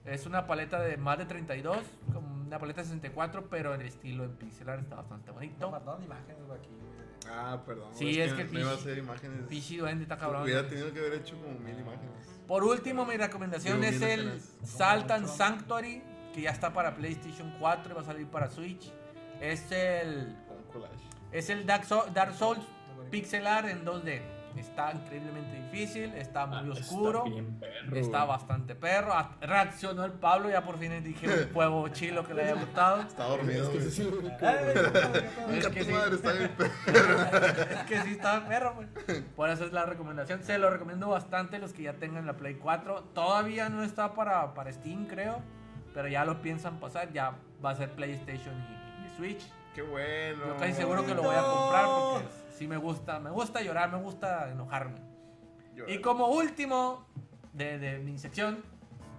[0.04, 1.78] Es una paleta de más de 32,
[2.12, 5.66] como una paleta de 64, pero en estilo en pixel art está bastante bonito.
[5.66, 6.68] imágenes aquí.
[7.30, 7.90] Ah, perdón.
[7.94, 9.46] Sí, es que no iba a Pichi- hacer imágenes.
[9.48, 10.42] Pichi Duende está cabrón.
[10.42, 12.10] Hubiera tenido que haber hecho como mil imágenes.
[12.46, 14.56] Por último, mi recomendación Digo, es el escenas.
[14.64, 16.02] Saltan Sanctuary,
[16.34, 18.92] que ya está para PlayStation 4 y va a salir para Switch.
[19.40, 20.94] Es el, Un collage.
[21.32, 22.60] es el Dark, Soul- Dark Souls
[23.10, 24.20] pixel art en 2D.
[24.56, 27.96] Está increíblemente difícil, está muy Ah, oscuro, Está bien perro.
[27.96, 28.28] está güey.
[28.28, 29.12] bastante perro.
[29.12, 32.54] Ah, Reaccionó el Pablo, ya por fin le dije un juego chilo que le haya
[32.54, 33.00] gustado.
[33.02, 33.70] Está dormido.
[33.72, 33.90] Es
[37.86, 38.10] que sí.
[38.12, 38.88] está perro, güey.
[39.36, 40.42] Por eso es la recomendación.
[40.42, 43.02] Se lo recomiendo bastante los que ya tengan la Play 4.
[43.14, 45.40] Todavía no está para, para Steam, creo.
[45.92, 47.12] Pero ya lo piensan pasar.
[47.12, 47.34] Ya
[47.64, 49.44] va a ser PlayStation y, y Switch.
[49.74, 50.46] Qué bueno.
[50.46, 52.26] Yo casi seguro que lo voy a comprar porque
[52.56, 53.18] sí me gusta.
[53.20, 54.98] Me gusta llorar, me gusta enojarme.
[55.74, 57.04] Yo- Y como último
[57.52, 58.62] de, de mi sección,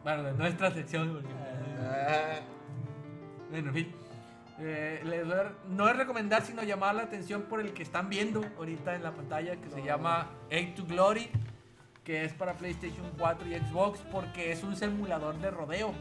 [0.04, 1.34] bueno, de nuestra sección, porque-
[1.82, 2.40] Ah,
[3.52, 3.96] bueno, en fin.
[4.58, 8.10] Eh, les voy a- no es recomendar, sino llamar la atención por el que están
[8.10, 11.30] viendo ahorita en la pantalla, que se llama Aid to Glory,
[12.06, 15.92] que es para PlayStation 4 y Xbox, porque es un simulador de rodeo.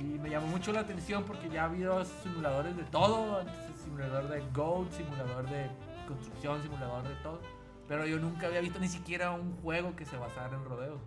[0.00, 3.44] Y me llamó mucho la atención porque ya ha habido simuladores de todo,
[3.84, 5.66] simulador de Goat, simulador de
[6.06, 7.40] construcción, simulador de todo.
[7.88, 11.00] Pero yo nunca había visto ni siquiera un juego que se basara en rodeos.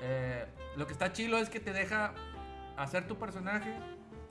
[0.00, 0.46] Eh,
[0.76, 2.14] lo que está chilo es que te deja
[2.76, 3.74] hacer tu personaje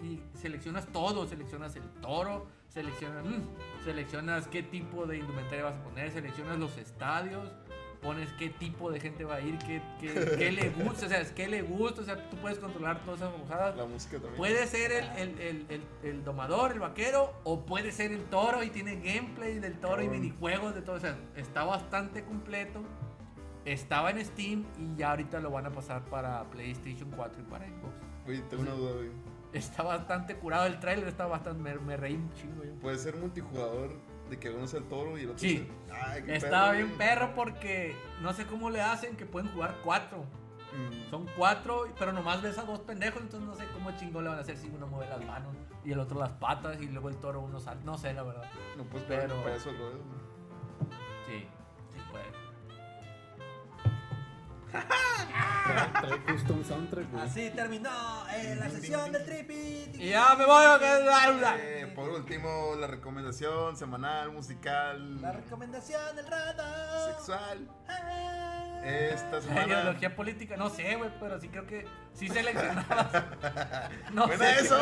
[0.01, 5.83] y seleccionas todo, seleccionas el toro, seleccionas, mm, seleccionas qué tipo de indumentaria vas a
[5.83, 7.51] poner, seleccionas los estadios,
[8.01, 11.21] pones qué tipo de gente va a ir, qué, qué, qué le gusta, o sea,
[11.21, 13.77] es qué le gusta, o sea, tú puedes controlar todas esas babosadas.
[13.77, 14.35] la música también.
[14.35, 18.69] Puede ser el, el, el, el, domador, el vaquero, o puede ser el toro y
[18.69, 20.95] tiene gameplay del toro y minijuegos de todo.
[20.95, 22.81] O sea, está bastante completo.
[23.63, 27.67] Estaba en Steam y ya ahorita lo van a pasar para PlayStation 4 y para
[27.67, 27.93] Xbox.
[28.25, 29.11] Güey, tengo una duda, güey.
[29.53, 31.61] Está bastante curado el trailer, está bastante.
[31.61, 32.73] Me, me reí un chingo yo.
[32.79, 33.91] Puede ser multijugador
[34.31, 35.67] de que uno sea el toro y el otro Sí.
[35.87, 36.97] sea- Ay, qué Estaba perro, bien güey.
[36.97, 40.23] perro porque no sé cómo le hacen que pueden jugar cuatro.
[40.73, 41.09] Mm.
[41.09, 44.39] Son cuatro, pero nomás ves a dos pendejos, entonces no sé cómo chingón le van
[44.39, 45.53] a hacer si uno mueve las manos
[45.83, 47.83] y el otro las patas y luego el toro uno salta.
[47.83, 48.49] No sé, la verdad.
[48.77, 49.99] No puedes Pero- para eso el rodeo.
[56.27, 57.05] Custom soundtrack.
[57.21, 57.89] Así terminó
[58.33, 59.91] eh, la sesión del trippy.
[59.95, 61.57] Y ya me voy a quedar.
[61.59, 67.13] Eh, por último, la recomendación semanal, musical, La recomendación del radar.
[67.15, 67.67] sexual.
[67.87, 68.81] Ah.
[68.83, 69.67] Esta semana.
[69.67, 73.09] Ideología política, no sé, güey, pero sí creo que sí seleccionabas.
[74.11, 74.77] No ¡Buena sé eso!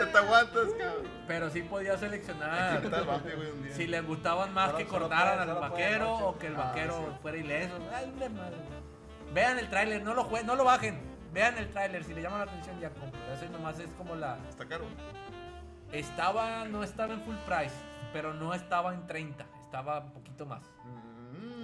[0.00, 1.06] No te aguantas, cabrón.
[1.28, 3.74] Pero sí podía seleccionar güey, un día.
[3.76, 7.18] si le gustaban más que cortaran al vaquero o que el Ah, vaquero sí.
[7.22, 7.78] fuera ileso.
[7.94, 9.32] Ay, desmadre, güey.
[9.34, 11.00] Vean el tráiler, no lo jue- no lo bajen.
[11.32, 13.18] Vean el tráiler, si le llama la atención ya compro.
[13.32, 14.84] Eso nomás es como la Está caro.
[15.92, 17.74] estaba no estaba en full price,
[18.12, 20.62] pero no estaba en 30, estaba un poquito más.
[20.84, 21.62] Mm.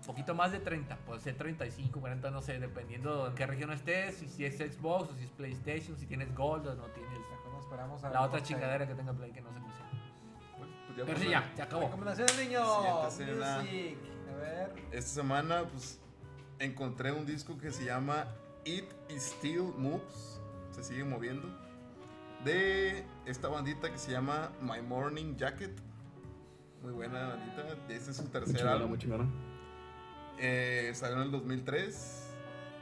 [0.00, 3.70] Un poquito más de 30, puede ser 35, 40, no sé, dependiendo en qué región
[3.70, 7.18] estés, si, si es Xbox o si es PlayStation, si tienes Gold o no tienes
[7.18, 9.78] Mejor nos esperamos a la otra chingadera que tenga Play que no sé cómo se
[9.82, 9.90] llama.
[10.58, 11.82] Bueno, pues ya Pero sí, ya, se acabó.
[11.82, 12.66] Recomendaciones, niños.
[13.18, 13.98] Music.
[14.40, 14.72] Ver.
[14.92, 16.00] Esta semana, pues,
[16.58, 18.26] encontré un disco que se llama
[18.64, 20.40] It Still Moves.
[20.72, 21.48] Se sigue moviendo.
[22.44, 25.78] De esta bandita que se llama My Morning Jacket.
[26.82, 27.66] Muy buena bandita.
[27.88, 28.90] Este es su tercer álbum.
[28.90, 29.28] muy chingona.
[30.38, 32.26] Eh, salió en el 2003.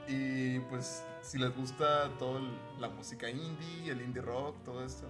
[0.08, 2.40] Y pues, si les gusta toda
[2.78, 5.06] la música indie, el indie rock, todo esto,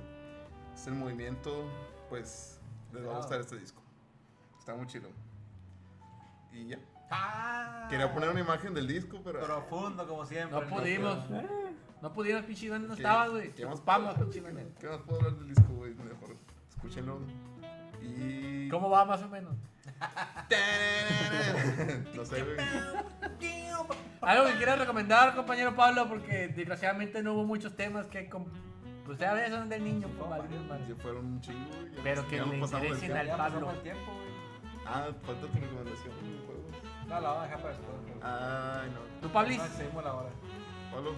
[0.75, 1.65] es el movimiento,
[2.09, 2.59] pues
[2.93, 3.81] les va a gustar este disco.
[4.59, 5.09] Está muy chido.
[6.53, 6.79] Y ya.
[7.11, 7.87] Ah.
[7.89, 9.41] Quería poner una imagen del disco, pero.
[9.41, 10.61] Profundo, como siempre.
[10.61, 11.19] No pudimos.
[11.29, 11.49] pero-
[12.03, 13.53] No pudimos, pinche Iván, no ¿Qué- estaba, güey.
[13.55, 14.43] qué más pinche.
[14.81, 15.95] ¿Qué más puedo hablar del disco, güey?
[15.95, 16.37] Mejor
[16.69, 17.21] escúchenlo.
[18.03, 18.69] Y.
[18.69, 19.55] ¿Cómo va más o menos?
[22.15, 22.57] no sé, güey.
[24.21, 28.29] Algo que quieras recomendar, compañero Pablo, porque desgraciadamente no hubo muchos temas que...
[28.29, 28.47] com-
[29.07, 30.45] Pues ya ves, son del niño, pues, vale.
[30.89, 31.71] Ya fueron un chingo,
[32.03, 33.33] Pero que le interesen tiempo.
[33.33, 33.73] al Pablo.
[34.89, 37.07] Ah, falta tu recomendación de juegos.
[37.07, 37.97] No, la vamos a dejar para después.
[38.23, 39.21] Ay, no.
[39.21, 39.59] ¿Tú, Pablis?
[39.59, 40.29] No excedimos la hora.
[40.93, 41.13] Pablo,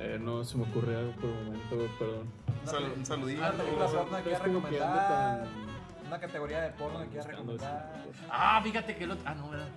[0.00, 2.28] Eh, no se me ocurre algo por el momento, perdón.
[2.62, 3.40] un, sal- un saludito.
[3.40, 5.08] Una película porno que quieras recomendar.
[5.08, 5.48] tan-
[6.06, 7.92] Una categoría de porno que quieras recomendar.
[8.30, 9.24] Ah, fíjate que el otro.
[9.26, 9.68] Ah, no, ¿verdad?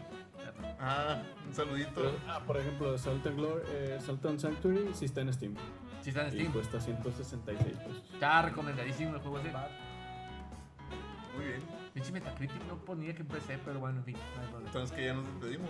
[0.79, 1.91] Ah, un saludito.
[1.95, 5.55] Pero, ah, por ejemplo, Salt and, Glory, eh, Salt and Sanctuary sí está en Steam.
[6.01, 6.51] Sí, está en Y Steam.
[6.53, 8.03] cuesta 166 pesos.
[8.13, 9.51] Está recomendadísimo el juego ese.
[11.35, 11.61] Muy bien.
[11.93, 14.15] Pinche Metacritic no ponía que empecé, pero bueno, en fin.
[14.35, 14.67] no hay problema.
[14.67, 15.69] Entonces que ya nos despedimos.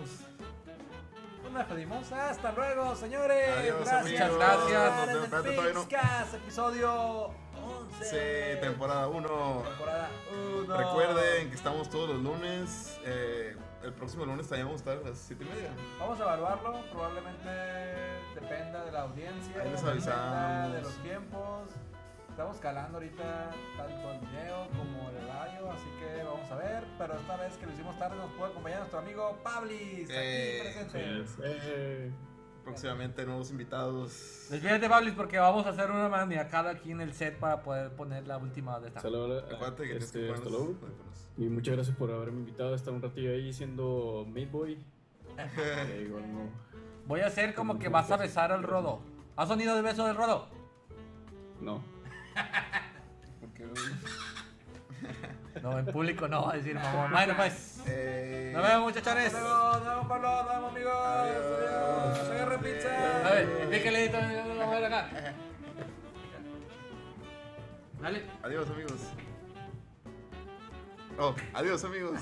[1.40, 2.12] Pues nos despedimos.
[2.12, 3.48] Hasta luego, señores.
[3.58, 4.20] Adiós, gracias.
[4.20, 4.38] amigos.
[4.38, 4.70] gracias.
[4.70, 5.80] en Nos vemos, todavía el no.
[5.88, 7.24] Pixcast, episodio
[7.94, 8.04] 11.
[8.04, 9.62] Sí, temporada 1.
[9.68, 10.10] Temporada
[10.64, 10.76] 1.
[10.76, 13.00] Recuerden que estamos todos los lunes.
[13.04, 15.70] eh, el próximo lunes también vamos a estar a las 7 y media.
[15.98, 16.80] Vamos a evaluarlo.
[16.92, 17.50] Probablemente
[18.34, 19.60] dependa de la audiencia.
[19.60, 20.72] Ahí les avisamos.
[20.72, 21.68] de los tiempos.
[22.32, 26.82] Estamos calando ahorita tanto el video como el horario, así que vamos a ver.
[26.96, 30.72] Pero esta vez que lo hicimos tarde nos puede acompañar nuestro amigo Pablis, Eh, aquí
[30.88, 31.26] presente.
[31.44, 32.10] Eh,
[32.64, 34.46] Próximamente nuevos invitados.
[34.48, 38.26] Despídete, Pablis, porque vamos a hacer una maniacada aquí en el set para poder poner
[38.26, 39.00] la última de esta.
[39.00, 41.36] saludos, Acuérdate que tienes este.
[41.36, 44.78] Y muchas gracias por haberme invitado a estar un ratillo ahí siendo Meat Boy.
[45.38, 46.10] Eh.
[47.06, 49.00] Voy a hacer como que vas a besar al rodo.
[49.36, 50.46] ¿Has sonido de beso del rodo?
[51.60, 51.91] No.
[53.40, 53.64] Porque,
[55.62, 57.10] No, en público no va a decir mamón.
[57.10, 57.82] Bueno, pues.
[57.86, 59.32] eh, Nos vemos, muchachones.
[59.32, 60.92] Nos vemos, nos vemos, Pablo, nos vemos, amigos.
[60.94, 61.44] Adiós.
[61.46, 62.30] Adiós.
[62.30, 63.28] Agarre pizza.
[63.28, 65.34] A ver, pícale ahí, vamos a ver acá.
[68.00, 68.26] Dale.
[68.42, 69.00] Adiós, amigos.
[71.18, 72.18] Oh, adiós, amigos.